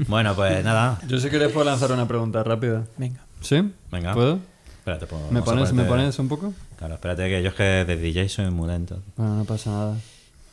bueno, 0.07 0.35
pues 0.35 0.63
nada. 0.63 0.99
Yo 1.07 1.19
si 1.19 1.29
queréis 1.31 1.51
puedo 1.53 1.65
lanzar 1.65 1.91
una 1.91 2.07
pregunta 2.07 2.43
rápida. 2.43 2.83
Venga. 2.97 3.21
¿Sí? 3.41 3.71
Venga. 3.91 4.13
¿Puedo? 4.13 4.39
Espérate, 4.77 5.07
pues, 5.07 5.31
¿Me 5.31 5.41
pones, 5.41 5.73
¿Me 5.73 5.85
pones 5.85 6.19
un 6.19 6.27
poco? 6.27 6.53
Claro, 6.77 6.93
espérate 6.93 7.27
que 7.29 7.41
yo 7.41 7.49
es 7.49 7.55
que 7.55 7.63
de 7.63 7.97
DJ 7.97 8.29
soy 8.29 8.51
muy 8.51 8.67
lento. 8.67 8.99
Bueno, 9.15 9.37
no 9.37 9.45
pasa 9.45 9.71
nada. 9.71 9.95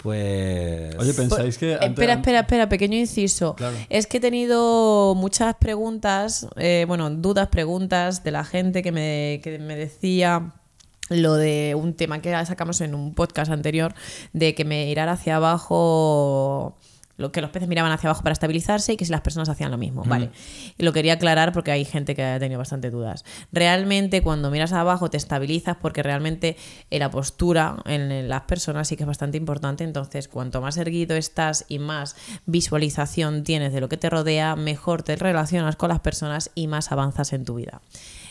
Pues. 0.02 0.96
Oye, 0.96 1.14
¿pensáis 1.14 1.58
que 1.58 1.74
antes- 1.74 1.88
Espera, 1.90 2.14
espera, 2.14 2.40
espera, 2.40 2.68
pequeño 2.68 2.96
inciso. 2.96 3.54
Claro. 3.54 3.76
Es 3.88 4.06
que 4.06 4.16
he 4.16 4.20
tenido 4.20 5.14
muchas 5.14 5.54
preguntas, 5.56 6.48
eh, 6.56 6.84
bueno, 6.88 7.08
dudas, 7.10 7.48
preguntas 7.48 8.24
de 8.24 8.30
la 8.32 8.44
gente 8.44 8.82
que 8.82 8.90
me, 8.90 9.40
que 9.44 9.58
me 9.58 9.76
decía 9.76 10.52
lo 11.08 11.34
de 11.34 11.74
un 11.76 11.94
tema 11.94 12.20
que 12.20 12.32
sacamos 12.46 12.80
en 12.80 12.94
un 12.94 13.14
podcast 13.14 13.52
anterior, 13.52 13.94
de 14.32 14.54
que 14.54 14.64
mirar 14.64 15.08
hacia 15.08 15.36
abajo, 15.36 16.76
lo 17.16 17.33
que 17.33 17.40
los 17.40 17.51
peces 17.51 17.68
miraban 17.68 17.92
hacia 17.92 18.09
abajo 18.09 18.22
para 18.22 18.33
estabilizarse 18.33 18.92
y 18.94 18.96
que 18.96 19.05
si 19.05 19.12
las 19.12 19.20
personas 19.20 19.48
hacían 19.48 19.70
lo 19.70 19.79
mismo. 19.79 20.03
Vale. 20.05 20.31
Y 20.79 20.83
lo 20.83 20.92
quería 20.92 21.14
aclarar 21.14 21.53
porque 21.53 21.70
hay 21.70 21.85
gente 21.85 22.14
que 22.14 22.25
ha 22.25 22.38
tenido 22.38 22.59
bastante 22.59 22.90
dudas. 22.90 23.25
Realmente 23.53 24.22
cuando 24.22 24.51
miras 24.51 24.72
abajo 24.72 25.11
te 25.11 25.16
estabilizas 25.16 25.77
porque 25.77 26.03
realmente 26.03 26.57
eh, 26.90 26.98
la 26.98 27.11
postura 27.11 27.77
en, 27.85 28.11
en 28.11 28.29
las 28.29 28.42
personas 28.42 28.88
sí 28.88 28.96
que 28.96 29.05
es 29.05 29.07
bastante 29.07 29.37
importante. 29.37 29.85
Entonces, 29.85 30.29
cuanto 30.29 30.61
más 30.61 30.77
erguido 30.77 31.16
estás 31.16 31.64
y 31.68 31.79
más 31.79 32.16
visualización 32.46 33.44
tienes 33.44 33.72
de 33.72 33.81
lo 33.81 33.88
que 33.88 33.96
te 33.96 34.11
rodea, 34.11 34.57
mejor 34.57 35.03
te 35.03 35.16
relacionas 35.16 35.77
con 35.77 35.90
las 35.90 36.01
personas 36.01 36.51
y 36.55 36.66
más 36.66 36.92
avanzas 36.92 37.33
en 37.33 37.44
tu 37.44 37.57
vida. 37.57 37.81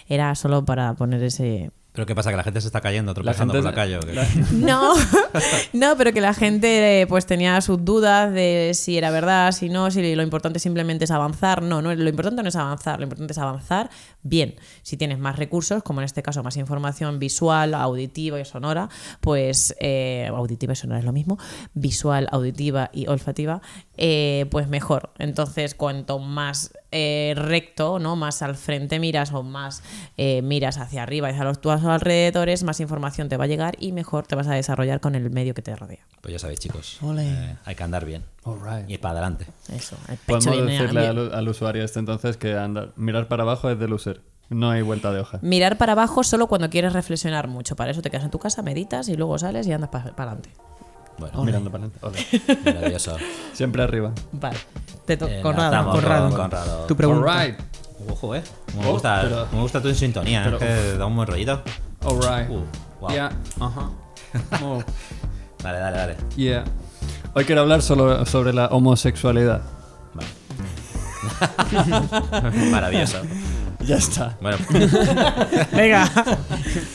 Era 0.07 0.35
solo 0.35 0.65
para 0.65 0.93
poner 0.95 1.23
ese, 1.23 1.71
¿Pero 1.93 2.05
qué 2.05 2.15
pasa? 2.15 2.29
¿Que 2.29 2.37
la 2.37 2.43
gente 2.43 2.61
se 2.61 2.67
está 2.67 2.79
cayendo, 2.79 3.13
tropezando 3.13 3.53
por 3.53 3.63
la 3.63 3.73
calle? 3.73 3.97
o 3.97 3.99
qué? 3.99 4.13
la- 4.13 4.25
No, 4.53 4.93
no, 5.73 5.97
pero 5.97 6.13
que 6.13 6.21
la 6.21 6.33
gente 6.33 7.05
pues 7.09 7.25
tenía 7.25 7.59
sus 7.59 7.83
dudas 7.83 8.31
de 8.33 8.71
si 8.75 8.97
era 8.97 9.11
verdad, 9.11 9.51
si 9.51 9.67
no, 9.67 9.91
si 9.91 10.15
lo 10.15 10.23
importante 10.23 10.59
simplemente 10.59 11.03
es 11.03 11.11
avanzar. 11.11 11.61
No, 11.61 11.81
no, 11.81 11.93
lo 11.93 12.09
importante 12.09 12.43
no 12.43 12.49
es 12.49 12.55
avanzar, 12.55 12.97
lo 12.99 13.03
importante 13.03 13.33
es 13.33 13.37
avanzar 13.39 13.89
bien. 14.23 14.55
Si 14.83 14.95
tienes 14.95 15.19
más 15.19 15.35
recursos, 15.37 15.83
como 15.83 15.99
en 15.99 16.05
este 16.05 16.23
caso 16.23 16.41
más 16.43 16.55
información 16.55 17.19
visual, 17.19 17.73
auditiva 17.73 18.39
y 18.39 18.45
sonora, 18.45 18.87
pues 19.19 19.75
eh, 19.81 20.29
auditiva 20.33 20.71
y 20.71 20.75
sonora 20.77 20.99
es 20.99 21.05
lo 21.05 21.11
mismo, 21.11 21.37
visual, 21.73 22.29
auditiva 22.31 22.89
y 22.93 23.07
olfativa, 23.07 23.61
eh, 23.97 24.45
pues 24.49 24.69
mejor. 24.69 25.09
Entonces, 25.19 25.75
cuanto 25.75 26.19
más 26.19 26.71
eh, 26.91 27.33
recto, 27.35 27.99
¿no? 27.99 28.15
Más 28.15 28.41
al 28.41 28.55
frente 28.55 28.99
miras 28.99 29.33
o 29.33 29.43
más 29.43 29.83
eh, 30.17 30.41
miras 30.41 30.77
hacia 30.77 31.03
arriba 31.03 31.29
y 31.29 31.31
hacia 31.31 31.43
los 31.45 31.61
tus 31.61 31.71
alrededores, 31.71 32.63
más 32.63 32.79
información 32.79 33.29
te 33.29 33.37
va 33.37 33.45
a 33.45 33.47
llegar 33.47 33.75
y 33.79 33.91
mejor 33.91 34.27
te 34.27 34.35
vas 34.35 34.47
a 34.47 34.53
desarrollar 34.53 34.99
con 34.99 35.15
el 35.15 35.29
medio 35.29 35.53
que 35.53 35.61
te 35.61 35.75
rodea. 35.75 36.05
Pues 36.21 36.33
ya 36.33 36.39
sabéis, 36.39 36.59
chicos. 36.59 36.97
Ole. 37.01 37.23
eh, 37.27 37.57
hay 37.65 37.75
que 37.75 37.83
andar 37.83 38.05
bien. 38.05 38.23
Y 38.87 38.97
para 38.97 39.13
adelante. 39.13 39.45
Eso, 39.73 39.95
el 40.09 40.17
pecho 40.17 40.25
Podemos 40.25 40.51
viene 40.51 40.71
decirle 40.73 41.07
al, 41.07 41.33
al 41.33 41.47
usuario 41.47 41.83
este 41.83 41.99
entonces 41.99 42.37
que 42.37 42.55
andar, 42.55 42.91
mirar 42.95 43.27
para 43.27 43.43
abajo 43.43 43.69
es 43.69 43.79
de 43.79 43.87
loser. 43.87 44.21
No 44.49 44.69
hay 44.69 44.81
vuelta 44.81 45.13
de 45.13 45.21
hoja. 45.21 45.39
Mirar 45.41 45.77
para 45.77 45.93
abajo 45.93 46.25
solo 46.25 46.47
cuando 46.47 46.69
quieres 46.69 46.91
reflexionar 46.91 47.47
mucho. 47.47 47.77
Para 47.77 47.91
eso 47.91 48.01
te 48.01 48.09
quedas 48.09 48.25
en 48.25 48.31
tu 48.31 48.39
casa, 48.39 48.61
meditas 48.61 49.07
y 49.07 49.15
luego 49.15 49.39
sales 49.39 49.65
y 49.65 49.71
andas 49.71 49.89
para 49.91 50.09
adelante. 50.09 50.49
Bueno, 51.17 51.43
Mirando 51.43 51.69
para 51.71 51.85
adelante. 51.85 52.41
Maravilloso. 52.65 53.15
Siempre 53.53 53.83
arriba. 53.83 54.11
Vale. 54.31 54.57
Te 55.05 55.17
to- 55.17 55.27
Eh, 55.27 55.39
Conrado, 55.41 55.91
Conrado. 55.91 56.29
con 56.29 56.37
Conrado. 56.39 56.85
Tu 56.87 56.95
pregunta. 56.95 57.31
Alright. 57.31 57.59
Ojo, 58.09 58.35
eh. 58.35 58.43
Me 58.77 58.87
Oh, 58.87 58.93
gusta, 58.93 59.19
pero- 59.23 59.47
me 59.51 59.61
gusta 59.61 59.81
tu 59.81 59.87
en 59.89 59.95
sintonía, 59.95 60.41
pero- 60.45 60.57
es 60.57 60.63
que 60.91 60.97
da 60.97 61.05
un 61.05 61.15
buen 61.15 61.27
rollito. 61.27 61.61
Alright. 62.03 62.49
Uh, 62.49 62.63
wow. 63.01 63.09
Yeah. 63.11 63.31
Ajá. 63.59 63.89
Oh. 64.63 64.81
Dale, 65.61 65.77
dale, 65.79 65.97
dale. 65.97 66.17
Yeah. 66.35 66.63
Hoy 67.33 67.45
quiero 67.45 67.61
hablar 67.61 67.81
solo 67.81 68.25
sobre 68.25 68.53
la 68.53 68.67
homosexualidad. 68.67 69.61
Vale. 70.13 70.27
Maravilloso. 72.71 73.17
Ya 73.85 73.97
está. 73.97 74.37
Bueno, 74.41 74.57
Venga. 75.71 76.05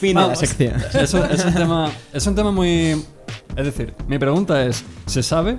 Fin 0.00 0.16
de 0.16 0.26
la 0.29 0.35
sección. 0.37 0.74
Es 0.94 1.14
un, 1.14 1.24
es 1.24 1.44
un 1.44 1.55
tema, 1.55 1.90
es 2.12 2.26
un 2.26 2.35
tema 2.35 2.50
muy... 2.52 3.05
Es 3.57 3.64
decir, 3.64 3.95
mi 4.07 4.19
pregunta 4.19 4.64
es, 4.64 4.85
¿se 5.07 5.23
sabe 5.23 5.59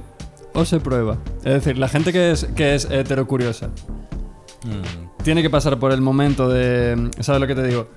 o 0.54 0.64
se 0.66 0.80
prueba? 0.80 1.18
Es 1.40 1.54
decir, 1.54 1.78
la 1.78 1.90
gente 1.90 2.14
que 2.14 2.32
es, 2.32 2.46
que 2.56 2.76
es 2.76 2.86
heterocuriosa 2.86 3.68
mm, 4.64 5.24
tiene 5.24 5.42
que 5.42 5.50
pasar 5.50 5.78
por 5.80 5.92
el 5.92 6.02
momento 6.02 6.48
de... 6.48 7.10
¿Sabes 7.20 7.42
lo 7.42 7.48
que 7.48 7.56
te 7.56 7.64
digo? 7.64 7.88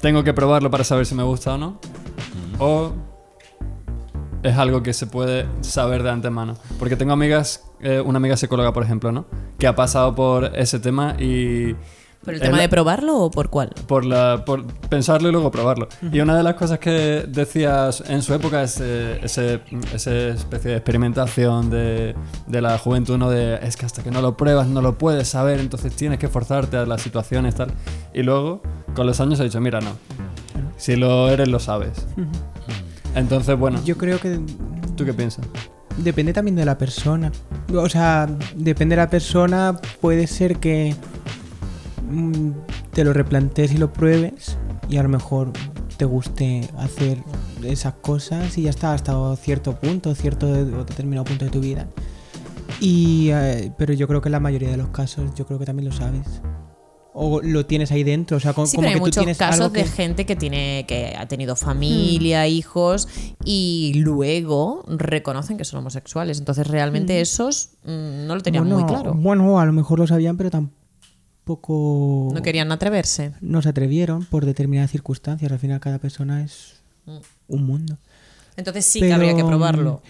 Tengo 0.00 0.24
que 0.24 0.32
probarlo 0.32 0.70
para 0.70 0.82
saber 0.82 1.04
si 1.04 1.14
me 1.14 1.22
gusta 1.22 1.54
o 1.54 1.58
no. 1.58 1.78
O 2.58 2.92
es 4.42 4.56
algo 4.56 4.82
que 4.82 4.94
se 4.94 5.06
puede 5.06 5.46
saber 5.60 6.02
de 6.02 6.10
antemano. 6.10 6.56
Porque 6.78 6.96
tengo 6.96 7.12
amigas, 7.12 7.64
eh, 7.80 8.00
una 8.00 8.16
amiga 8.16 8.36
psicóloga, 8.36 8.72
por 8.72 8.82
ejemplo, 8.82 9.12
¿no? 9.12 9.26
Que 9.58 9.66
ha 9.66 9.74
pasado 9.74 10.14
por 10.14 10.56
ese 10.56 10.78
tema 10.78 11.16
y 11.18 11.76
¿Por 12.24 12.34
el 12.34 12.40
tema 12.40 12.60
de 12.60 12.68
probarlo 12.68 13.16
o 13.16 13.30
por 13.30 13.48
cuál? 13.48 13.70
por, 13.86 14.04
la, 14.04 14.44
por 14.44 14.66
pensarlo 14.66 15.30
y 15.30 15.32
luego 15.32 15.50
probarlo. 15.50 15.88
Y 16.12 16.20
una 16.20 16.36
de 16.36 16.42
las 16.42 16.54
cosas 16.54 16.78
que 16.78 17.24
decías 17.26 18.02
en 18.06 18.22
su 18.22 18.34
época 18.34 18.62
es 18.62 18.78
ese, 18.78 19.60
esa 19.94 20.28
especie 20.28 20.72
de 20.72 20.76
experimentación 20.76 21.70
de, 21.70 22.14
de 22.46 22.60
la 22.60 22.76
juventud, 22.76 23.16
¿no? 23.16 23.30
De 23.30 23.54
es 23.62 23.76
que 23.76 23.86
hasta 23.86 24.02
que 24.02 24.10
no 24.10 24.20
lo 24.20 24.36
pruebas 24.36 24.66
no 24.66 24.82
lo 24.82 24.98
puedes 24.98 25.28
saber, 25.28 25.60
entonces 25.60 25.96
tienes 25.96 26.18
que 26.18 26.28
forzarte 26.28 26.76
a 26.76 26.84
las 26.84 27.00
situaciones 27.00 27.54
tal. 27.54 27.72
Y 28.12 28.22
luego, 28.22 28.60
con 28.94 29.06
los 29.06 29.18
años, 29.20 29.40
he 29.40 29.44
dicho, 29.44 29.60
mira, 29.60 29.80
no. 29.80 29.92
Si 30.76 30.96
lo 30.96 31.28
eres, 31.30 31.48
lo 31.48 31.58
sabes. 31.58 32.06
Entonces, 33.14 33.58
bueno, 33.58 33.80
Yo 33.84 33.96
creo 33.96 34.18
que 34.20 34.40
¿tú 34.96 35.04
qué 35.04 35.14
piensas? 35.14 35.46
Depende 35.96 36.32
también 36.32 36.56
de 36.56 36.64
la 36.64 36.76
persona. 36.76 37.32
O 37.74 37.88
sea, 37.88 38.28
depende 38.54 38.94
de 38.94 39.02
la 39.02 39.10
persona. 39.10 39.80
Puede 40.00 40.26
ser 40.26 40.56
que 40.58 40.94
te 42.92 43.04
lo 43.04 43.12
replantees 43.12 43.72
y 43.72 43.78
lo 43.78 43.92
pruebes 43.92 44.56
y 44.88 44.96
a 44.96 45.02
lo 45.02 45.08
mejor 45.08 45.52
te 45.96 46.04
guste 46.04 46.68
hacer 46.78 47.18
esas 47.62 47.94
cosas 47.94 48.56
y 48.58 48.62
ya 48.62 48.70
está 48.70 48.94
hasta 48.94 49.36
cierto 49.36 49.78
punto, 49.78 50.14
cierto 50.14 50.46
o 50.48 50.84
determinado 50.84 51.24
punto 51.24 51.44
de 51.44 51.50
tu 51.50 51.60
vida. 51.60 51.86
Y, 52.80 53.28
eh, 53.32 53.72
pero 53.76 53.92
yo 53.92 54.08
creo 54.08 54.20
que 54.20 54.28
en 54.28 54.32
la 54.32 54.40
mayoría 54.40 54.70
de 54.70 54.76
los 54.76 54.88
casos 54.88 55.34
yo 55.34 55.46
creo 55.46 55.58
que 55.58 55.66
también 55.66 55.88
lo 55.88 55.94
sabes. 55.94 56.40
O 57.12 57.42
lo 57.42 57.66
tienes 57.66 57.90
ahí 57.90 58.04
dentro, 58.04 58.36
o 58.36 58.40
sea, 58.40 58.52
Sí, 58.52 58.76
como 58.76 58.88
hay 58.88 58.94
que 58.94 59.00
tú 59.00 59.06
muchos 59.06 59.22
tienes 59.22 59.36
casos 59.36 59.60
algo 59.60 59.74
de 59.74 59.84
gente 59.84 60.24
que 60.24 60.36
tiene 60.36 60.84
que 60.86 61.16
ha 61.18 61.26
tenido 61.26 61.56
familia, 61.56 62.46
hijos 62.46 63.08
y 63.44 63.92
luego 63.96 64.84
reconocen 64.86 65.58
que 65.58 65.64
son 65.64 65.80
homosexuales. 65.80 66.38
Entonces 66.38 66.66
realmente 66.66 67.20
esos 67.20 67.72
mm, 67.84 68.26
no 68.26 68.36
lo 68.36 68.40
tenían 68.40 68.66
muy 68.68 68.84
claro. 68.84 69.12
Bueno, 69.14 69.60
a 69.60 69.66
lo 69.66 69.72
mejor 69.72 69.98
lo 69.98 70.06
sabían, 70.06 70.36
pero 70.36 70.50
tampoco... 70.50 70.79
No 71.58 72.42
querían 72.42 72.70
atreverse. 72.72 73.32
no 73.40 73.62
se 73.62 73.68
atrevieron 73.70 74.24
por 74.26 74.44
determinadas 74.46 74.90
circunstancias. 74.90 75.50
Al 75.50 75.58
final 75.58 75.80
cada 75.80 75.98
persona 75.98 76.42
es 76.44 76.82
Mm. 77.06 77.18
un 77.48 77.64
mundo. 77.66 77.98
Entonces 78.56 78.84
sí 78.84 79.00
que 79.00 79.12
habría 79.12 79.34
que 79.34 79.44
probarlo. 79.44 80.02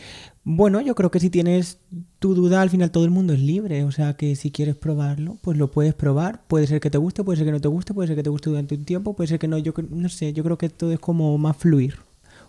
Bueno, 0.43 0.81
yo 0.81 0.95
creo 0.95 1.11
que 1.11 1.21
si 1.21 1.29
tienes 1.31 1.79
tu 2.19 2.35
duda, 2.35 2.63
al 2.63 2.71
final 2.71 2.91
todo 2.91 3.05
el 3.05 3.11
mundo 3.11 3.33
es 3.35 3.41
libre. 3.41 3.85
O 3.85 3.93
sea 3.93 4.15
que 4.15 4.35
si 4.37 4.51
quieres 4.51 4.75
probarlo, 4.75 5.37
pues 5.43 5.57
lo 5.59 5.71
puedes 5.71 5.95
probar. 5.95 6.43
Puede 6.49 6.67
ser 6.67 6.81
que 6.81 6.91
te 6.91 6.99
guste, 6.99 7.23
puede 7.23 7.37
ser 7.37 7.47
que 7.47 7.53
no 7.53 7.61
te 7.61 7.69
guste, 7.69 7.95
puede 7.95 8.09
ser 8.09 8.17
que 8.17 8.23
te 8.23 8.31
guste 8.31 8.51
durante 8.51 8.75
un 8.75 8.85
tiempo, 8.85 9.15
puede 9.15 9.29
ser 9.29 9.39
que 9.39 9.47
no. 9.49 9.59
Yo 9.59 9.73
no 9.91 10.09
sé, 10.09 10.33
yo 10.33 10.43
creo 10.43 10.59
que 10.59 10.69
todo 10.71 10.93
es 10.93 10.99
como 10.99 11.37
más 11.39 11.57
fluir. 11.57 11.97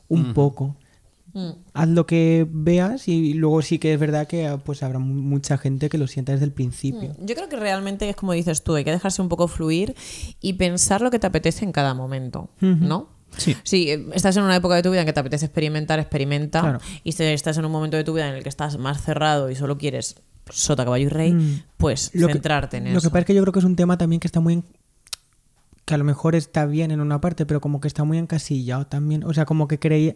Un 0.07 0.33
poco. 0.33 0.75
Mm. 1.33 1.49
Haz 1.73 1.87
lo 1.89 2.05
que 2.05 2.45
veas 2.49 3.07
y 3.07 3.33
luego 3.33 3.61
sí 3.61 3.79
que 3.79 3.93
es 3.93 3.99
verdad 3.99 4.27
que 4.27 4.47
ah, 4.47 4.57
pues 4.57 4.83
habrá 4.83 4.99
mu- 4.99 5.21
mucha 5.21 5.57
gente 5.57 5.87
que 5.89 5.97
lo 5.97 6.07
sienta 6.07 6.31
desde 6.33 6.45
el 6.45 6.51
principio. 6.51 7.15
Yo 7.19 7.35
creo 7.35 7.47
que 7.49 7.55
realmente 7.55 8.09
es 8.09 8.15
como 8.15 8.33
dices 8.33 8.63
tú, 8.63 8.75
hay 8.75 8.83
que 8.83 8.91
dejarse 8.91 9.21
un 9.21 9.29
poco 9.29 9.47
fluir 9.47 9.95
y 10.41 10.53
pensar 10.53 11.01
lo 11.01 11.09
que 11.11 11.19
te 11.19 11.27
apetece 11.27 11.63
en 11.65 11.71
cada 11.71 11.93
momento, 11.93 12.49
¿no? 12.59 13.09
Sí. 13.37 13.55
Si 13.63 13.89
eh, 13.89 14.05
estás 14.13 14.35
en 14.35 14.43
una 14.43 14.57
época 14.57 14.75
de 14.75 14.83
tu 14.83 14.91
vida 14.91 15.01
en 15.01 15.05
que 15.07 15.13
te 15.13 15.21
apetece 15.21 15.45
experimentar, 15.45 15.99
experimenta. 15.99 16.59
Claro. 16.61 16.79
Y 17.05 17.13
si 17.13 17.23
estás 17.23 17.57
en 17.57 17.63
un 17.63 17.71
momento 17.71 17.95
de 17.95 18.03
tu 18.03 18.13
vida 18.13 18.27
en 18.27 18.35
el 18.35 18.43
que 18.43 18.49
estás 18.49 18.77
más 18.77 19.01
cerrado 19.01 19.49
y 19.49 19.55
solo 19.55 19.77
quieres 19.77 20.17
sota, 20.49 20.83
caballo 20.83 21.05
y 21.05 21.09
rey, 21.09 21.31
Mm. 21.31 21.63
pues 21.77 22.11
Lo 22.13 22.27
que- 22.27 22.33
centrarte 22.33 22.75
en 22.77 22.85
Lo 22.85 22.89
eso. 22.99 23.01
que 23.03 23.09
pasa 23.09 23.19
es 23.21 23.25
que 23.27 23.33
yo 23.35 23.41
creo 23.43 23.53
que 23.53 23.59
es 23.59 23.65
un 23.65 23.77
tema 23.77 23.97
también 23.97 24.19
que 24.19 24.27
está 24.27 24.41
muy... 24.41 24.55
en- 24.55 24.65
que 25.85 25.93
a 25.93 25.97
lo 25.97 26.03
mejor 26.03 26.35
está 26.35 26.65
bien 26.65 26.91
en 26.91 26.99
una 27.01 27.21
parte, 27.21 27.45
pero 27.45 27.59
como 27.61 27.79
que 27.81 27.87
está 27.87 28.03
muy 28.03 28.17
encasillado 28.17 28.85
también. 28.85 29.23
O 29.23 29.33
sea, 29.33 29.45
como 29.45 29.67
que 29.67 29.79
creía... 29.79 30.15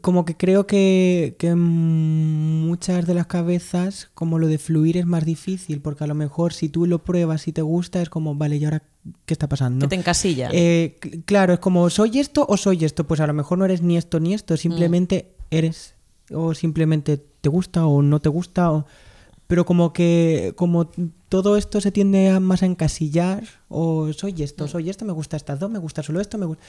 Como 0.00 0.24
que 0.24 0.36
creo 0.36 0.66
que, 0.66 1.34
que 1.38 1.48
en 1.48 1.58
muchas 1.58 3.04
de 3.06 3.14
las 3.14 3.26
cabezas, 3.26 4.10
como 4.14 4.38
lo 4.38 4.46
de 4.46 4.58
fluir 4.58 4.96
es 4.96 5.06
más 5.06 5.24
difícil, 5.24 5.80
porque 5.80 6.04
a 6.04 6.06
lo 6.06 6.14
mejor 6.14 6.52
si 6.52 6.68
tú 6.68 6.86
lo 6.86 7.00
pruebas 7.00 7.48
y 7.48 7.52
te 7.52 7.62
gusta, 7.62 8.00
es 8.00 8.08
como, 8.08 8.34
vale, 8.36 8.56
¿y 8.56 8.64
ahora 8.64 8.82
qué 9.26 9.34
está 9.34 9.48
pasando? 9.48 9.84
que 9.86 9.96
te 9.96 9.96
encasilla. 10.00 10.50
Eh, 10.52 10.96
cl- 11.00 11.24
claro, 11.24 11.52
es 11.52 11.58
como, 11.58 11.90
¿soy 11.90 12.20
esto 12.20 12.46
o 12.48 12.56
soy 12.56 12.84
esto? 12.84 13.06
Pues 13.08 13.20
a 13.20 13.26
lo 13.26 13.32
mejor 13.34 13.58
no 13.58 13.64
eres 13.64 13.82
ni 13.82 13.96
esto 13.96 14.20
ni 14.20 14.34
esto, 14.34 14.56
simplemente 14.56 15.32
eres. 15.50 15.94
O 16.32 16.54
simplemente 16.54 17.18
te 17.40 17.48
gusta 17.48 17.84
o 17.84 18.02
no 18.02 18.20
te 18.20 18.28
gusta. 18.28 18.70
O... 18.70 18.86
Pero 19.52 19.66
como 19.66 19.92
que 19.92 20.54
como 20.56 20.90
todo 21.28 21.58
esto 21.58 21.82
se 21.82 21.92
tiende 21.92 22.30
a 22.30 22.40
más 22.40 22.62
a 22.62 22.66
encasillar, 22.66 23.44
o 23.68 24.10
soy 24.14 24.42
esto, 24.42 24.66
soy 24.66 24.88
esto, 24.88 25.04
me 25.04 25.12
gusta 25.12 25.36
estas 25.36 25.60
dos, 25.60 25.70
me 25.70 25.78
gusta 25.78 26.02
solo 26.02 26.22
esto, 26.22 26.38
me 26.38 26.46
gusta... 26.46 26.64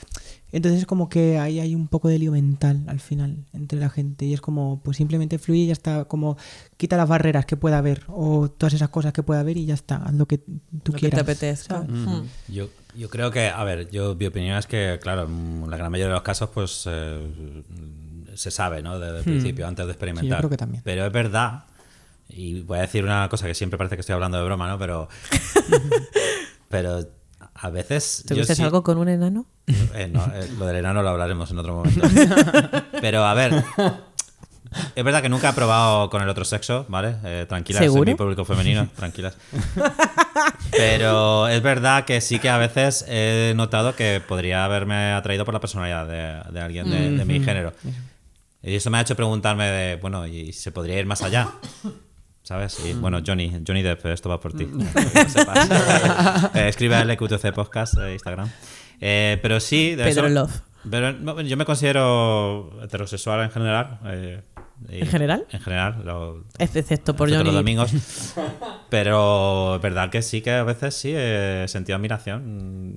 Entonces 0.52 0.82
es 0.82 0.86
como 0.86 1.08
que 1.08 1.39
ahí 1.39 1.62
hay 1.62 1.76
un 1.76 1.88
poco 1.88 2.10
de 2.10 2.19
lío 2.19 2.34
mental 2.34 2.84
al 2.88 3.00
final 3.00 3.46
entre 3.54 3.80
la 3.80 3.89
gente 3.89 4.26
y 4.26 4.34
es 4.34 4.41
como, 4.41 4.82
pues 4.84 4.98
simplemente 4.98 5.39
fluye 5.39 5.62
y 5.62 5.67
ya 5.67 5.72
está, 5.72 6.04
como 6.04 6.36
quita 6.76 6.98
las 6.98 7.08
barreras 7.08 7.46
que 7.46 7.56
pueda 7.56 7.78
haber 7.78 8.04
o 8.08 8.52
todas 8.52 8.74
esas 8.74 8.89
cosas 8.89 9.13
que 9.13 9.24
pueda 9.24 9.39
haber 9.39 9.56
y 9.56 9.65
ya 9.65 9.76
está, 9.76 10.04
haz 10.04 10.13
lo 10.13 10.26
que 10.26 10.39
tú 10.39 10.52
lo 10.74 10.82
que 10.84 10.91
te 10.91 11.00
quieras. 11.00 11.22
apetezca. 11.22 11.84
Mm. 11.84 12.24
Yo, 12.50 12.67
yo 12.98 13.10
creo 13.10 13.32
que, 13.32 13.48
a 13.48 13.63
ver, 13.63 13.89
yo 13.91 14.13
mi 14.13 14.26
opinión 14.26 14.58
es 14.58 14.67
que, 14.67 15.00
claro, 15.02 15.24
en 15.24 15.69
la 15.69 15.78
gran 15.78 15.89
mayoría 15.89 16.10
de 16.10 16.15
los 16.15 16.24
casos, 16.24 16.50
pues 16.54 16.84
eh, 16.88 17.63
se 18.34 18.52
sabe, 18.52 18.82
¿no? 18.82 19.00
Desde 19.00 19.19
el 19.19 19.24
principio, 19.24 19.67
antes 19.67 19.86
de 19.86 19.93
experimentar. 19.93 20.26
Hmm. 20.26 20.28
Sí, 20.28 20.32
yo 20.32 20.38
creo 20.38 20.50
que 20.50 20.58
también. 20.58 20.84
Pero 20.84 21.06
es 21.06 21.13
verdad, 21.13 21.63
y 22.36 22.62
voy 22.62 22.78
a 22.80 22.82
decir 22.82 23.04
una 23.04 23.28
cosa 23.30 23.48
que 23.48 23.54
siempre 23.56 23.78
parece 23.78 23.96
que 23.96 24.02
estoy 24.02 24.13
hablando 24.13 24.38
de 24.38 24.43
broma, 24.46 24.67
¿no? 24.67 24.78
Pero, 24.80 25.08
pero 26.69 27.08
a 27.56 27.69
veces. 27.69 28.24
¿Te 28.28 28.36
yo 28.36 28.41
gusta 28.41 28.56
sí- 28.56 28.63
algo 28.63 28.84
con 28.84 28.98
un 28.98 29.10
enano? 29.10 29.46
eh, 29.93 30.10
no, 30.12 30.26
eh, 30.34 30.50
lo 30.58 30.65
del 30.65 30.78
enano 30.78 31.02
lo 31.04 31.10
hablaremos 31.10 31.50
en 31.52 31.60
otro 31.60 31.76
momento. 31.76 32.02
Pero 33.02 33.24
a 33.26 33.34
ver, 33.34 33.63
es 34.96 35.04
verdad 35.04 35.22
que 35.22 35.30
nunca 35.30 35.50
he 35.50 35.54
probado 35.54 36.10
con 36.10 36.22
el 36.22 36.28
otro 36.30 36.43
sexo, 36.46 36.86
¿vale? 36.89 37.15
Eh, 37.24 37.46
tranquilas, 37.48 37.82
¿Seguro? 37.82 38.04
en 38.04 38.13
mi 38.13 38.15
público 38.17 38.43
femenino, 38.46 38.89
tranquilas. 38.96 39.38
Pero 40.72 41.48
es 41.48 41.62
verdad 41.62 42.06
que 42.06 42.19
sí 42.22 42.39
que 42.39 42.50
a 42.50 42.58
veces 42.58 43.06
he 43.08 43.54
notado 43.56 43.96
que 43.96 44.22
podría 44.26 44.65
haberme 44.65 45.13
atraído 45.13 45.46
por 45.46 45.54
la 45.54 45.60
personalidad 45.60 46.08
de, 46.08 46.52
de 46.52 46.60
alguien 46.62 46.89
de, 46.89 47.12
de 47.12 47.26
mi 47.26 47.39
género. 47.41 47.74
Y 48.62 48.76
eso 48.76 48.89
me 48.89 48.98
ha 48.98 49.02
hecho 49.02 49.15
preguntarme 49.15 49.67
de, 49.67 49.96
bueno, 49.98 50.26
¿y 50.28 50.54
se 50.54 50.72
podría 50.72 51.00
ir 51.00 51.06
más 51.06 51.22
allá? 51.22 51.50
¿Sabes? 52.43 52.77
Y 52.86 52.93
bueno, 52.93 53.19
Johnny, 53.25 53.51
Johnny 53.65 53.82
Depp, 53.82 54.06
esto 54.08 54.27
va 54.29 54.39
por 54.39 54.53
ti. 54.53 54.67
Sepas. 55.27 55.69
Eh, 56.56 56.67
escribe 56.67 56.95
a 56.95 57.06
LQTC 57.06 57.53
Podcast, 57.53 57.97
eh, 57.99 58.13
Instagram. 58.13 58.49
Eh, 58.99 59.39
pero 59.41 59.60
sí, 59.60 59.95
de 59.95 60.03
Pedro 60.03 60.27
eso- 60.27 60.34
Love. 60.36 60.62
pero 60.89 61.13
no, 61.13 61.39
yo 61.41 61.56
me 61.58 61.63
considero 61.65 62.69
heterosexual 62.84 63.43
en 63.45 63.51
general. 63.51 63.97
Eh, 64.89 65.00
¿En 65.02 65.08
general? 65.08 65.46
En 65.52 65.60
general. 65.62 66.02
lo- 66.06 66.43
Excepto 66.60 67.15
por 67.15 67.28
excepto 67.30 67.36
Johnny. 67.36 67.46
los 67.46 67.56
domingos. 67.56 67.91
Pero 68.89 69.76
es 69.78 69.82
verdad 69.82 70.10
que 70.10 70.22
sí, 70.22 70.41
que 70.41 70.52
a 70.52 70.63
veces 70.63 70.93
sí 70.96 71.12
he 71.15 71.65
sentido 71.67 71.96
admiración. 71.96 72.96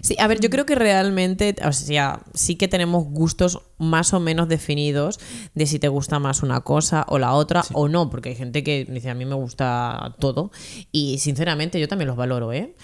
Sí, 0.00 0.16
a 0.18 0.26
ver, 0.26 0.40
yo 0.40 0.50
creo 0.50 0.66
que 0.66 0.74
realmente, 0.74 1.54
o 1.64 1.72
sea, 1.72 2.20
sí 2.34 2.56
que 2.56 2.66
tenemos 2.68 3.04
gustos 3.04 3.60
más 3.78 4.12
o 4.12 4.20
menos 4.20 4.48
definidos 4.48 5.20
de 5.54 5.66
si 5.66 5.78
te 5.78 5.88
gusta 5.88 6.18
más 6.18 6.42
una 6.42 6.62
cosa 6.62 7.04
o 7.08 7.18
la 7.18 7.32
otra 7.34 7.62
o 7.74 7.88
no, 7.88 8.10
porque 8.10 8.30
hay 8.30 8.34
gente 8.34 8.64
que 8.64 8.84
dice 8.86 9.10
a 9.10 9.14
mí 9.14 9.24
me 9.24 9.34
gusta 9.36 10.16
todo 10.18 10.50
y 10.90 11.18
sinceramente 11.18 11.78
yo 11.78 11.86
también 11.88 12.08
los 12.08 12.16
valoro, 12.16 12.52
¿eh? 12.52 12.74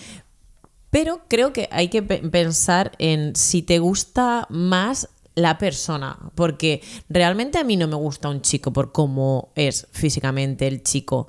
Pero 0.91 1.23
creo 1.29 1.53
que 1.53 1.69
hay 1.73 1.89
que 1.89 2.03
pe- 2.03 2.19
pensar 2.29 2.93
en 2.99 3.35
si 3.35 3.63
te 3.63 3.79
gusta 3.79 4.47
más 4.51 5.09
la 5.35 5.57
persona, 5.59 6.19
porque 6.35 6.83
realmente 7.09 7.59
a 7.59 7.65
mí 7.65 7.77
no 7.77 7.89
me 7.89 7.97
gusta 7.97 8.29
un 8.29 8.43
chico 8.43 8.73
por 8.73 8.93
cómo 8.93 9.51
es 9.55 9.87
físicamente 9.93 10.67
el 10.67 10.83
chico 10.83 11.27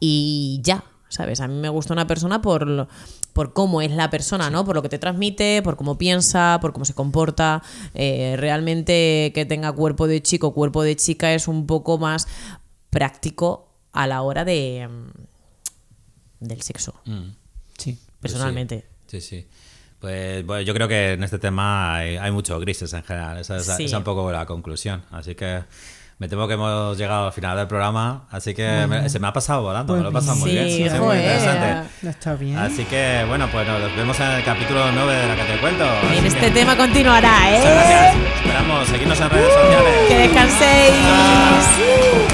y 0.00 0.60
ya, 0.62 0.84
¿sabes? 1.08 1.40
A 1.40 1.48
mí 1.48 1.54
me 1.54 1.68
gusta 1.70 1.92
una 1.94 2.06
persona 2.06 2.42
por, 2.42 2.66
lo- 2.66 2.88
por 3.32 3.52
cómo 3.54 3.80
es 3.80 3.90
la 3.90 4.10
persona, 4.10 4.50
¿no? 4.50 4.64
Por 4.64 4.74
lo 4.74 4.82
que 4.82 4.88
te 4.90 4.98
transmite, 4.98 5.62
por 5.62 5.76
cómo 5.76 5.96
piensa, 5.96 6.58
por 6.60 6.72
cómo 6.72 6.84
se 6.84 6.92
comporta. 6.94 7.62
Eh, 7.94 8.34
realmente 8.38 9.32
que 9.34 9.46
tenga 9.46 9.72
cuerpo 9.72 10.06
de 10.06 10.22
chico, 10.22 10.52
cuerpo 10.52 10.82
de 10.82 10.96
chica 10.96 11.32
es 11.32 11.48
un 11.48 11.66
poco 11.66 11.96
más 11.98 12.26
práctico 12.90 13.68
a 13.92 14.06
la 14.06 14.22
hora 14.22 14.44
de 14.44 14.88
mm, 14.90 16.44
del 16.46 16.62
sexo, 16.62 16.94
Sí. 17.78 17.98
personalmente. 18.20 18.86
Sí, 19.06 19.20
sí. 19.20 19.46
Pues 20.00 20.44
bueno, 20.46 20.62
yo 20.62 20.74
creo 20.74 20.86
que 20.88 21.12
en 21.14 21.24
este 21.24 21.38
tema 21.38 21.96
hay, 21.96 22.16
hay 22.16 22.30
muchos 22.30 22.60
grises 22.60 22.92
en 22.92 23.02
general. 23.02 23.38
Esa 23.38 23.56
es, 23.56 23.64
Sí. 23.66 23.72
esa 23.72 23.82
es 23.84 23.92
un 23.94 24.04
poco 24.04 24.30
la 24.30 24.46
conclusión. 24.46 25.02
Así 25.10 25.34
que 25.34 25.62
me 26.18 26.28
temo 26.28 26.46
que 26.48 26.54
hemos 26.54 26.96
llegado 26.96 27.26
al 27.26 27.32
final 27.32 27.56
del 27.56 27.66
programa. 27.66 28.26
Así 28.30 28.54
que 28.54 28.86
me- 28.88 29.08
se 29.08 29.18
me 29.18 29.26
ha 29.26 29.32
pasado 29.32 29.62
volando. 29.62 29.94
me 29.96 30.02
lo 30.02 30.10
he 30.10 30.12
pasado 30.12 30.36
muy 30.36 30.50
bien. 30.52 30.68
Sí, 30.68 30.88
muy 31.00 31.16
interesante. 31.16 31.88
Está 32.08 32.34
bien. 32.34 32.56
Así 32.58 32.84
que 32.84 33.24
bueno, 33.28 33.48
pues 33.50 33.66
nos 33.66 33.96
vemos 33.96 34.18
en 34.20 34.26
el 34.30 34.44
capítulo 34.44 34.92
9 34.92 35.12
de 35.14 35.26
la 35.28 35.36
que 35.36 35.44
te 35.52 35.58
cuento. 35.58 35.84
En 35.84 36.18
Así 36.18 36.26
este 36.28 36.40
que 36.40 36.50
tema 36.52 36.76
continuará, 36.76 37.40
muchas 37.50 37.64
¿eh? 37.64 37.74
gracias. 37.74 38.16
Esperamos 38.40 38.88
seguirnos 38.88 39.20
en 39.20 39.30
redes 39.30 39.52
sociales. 39.52 40.08
Que 40.08 40.18
descanséis. 40.18 42.27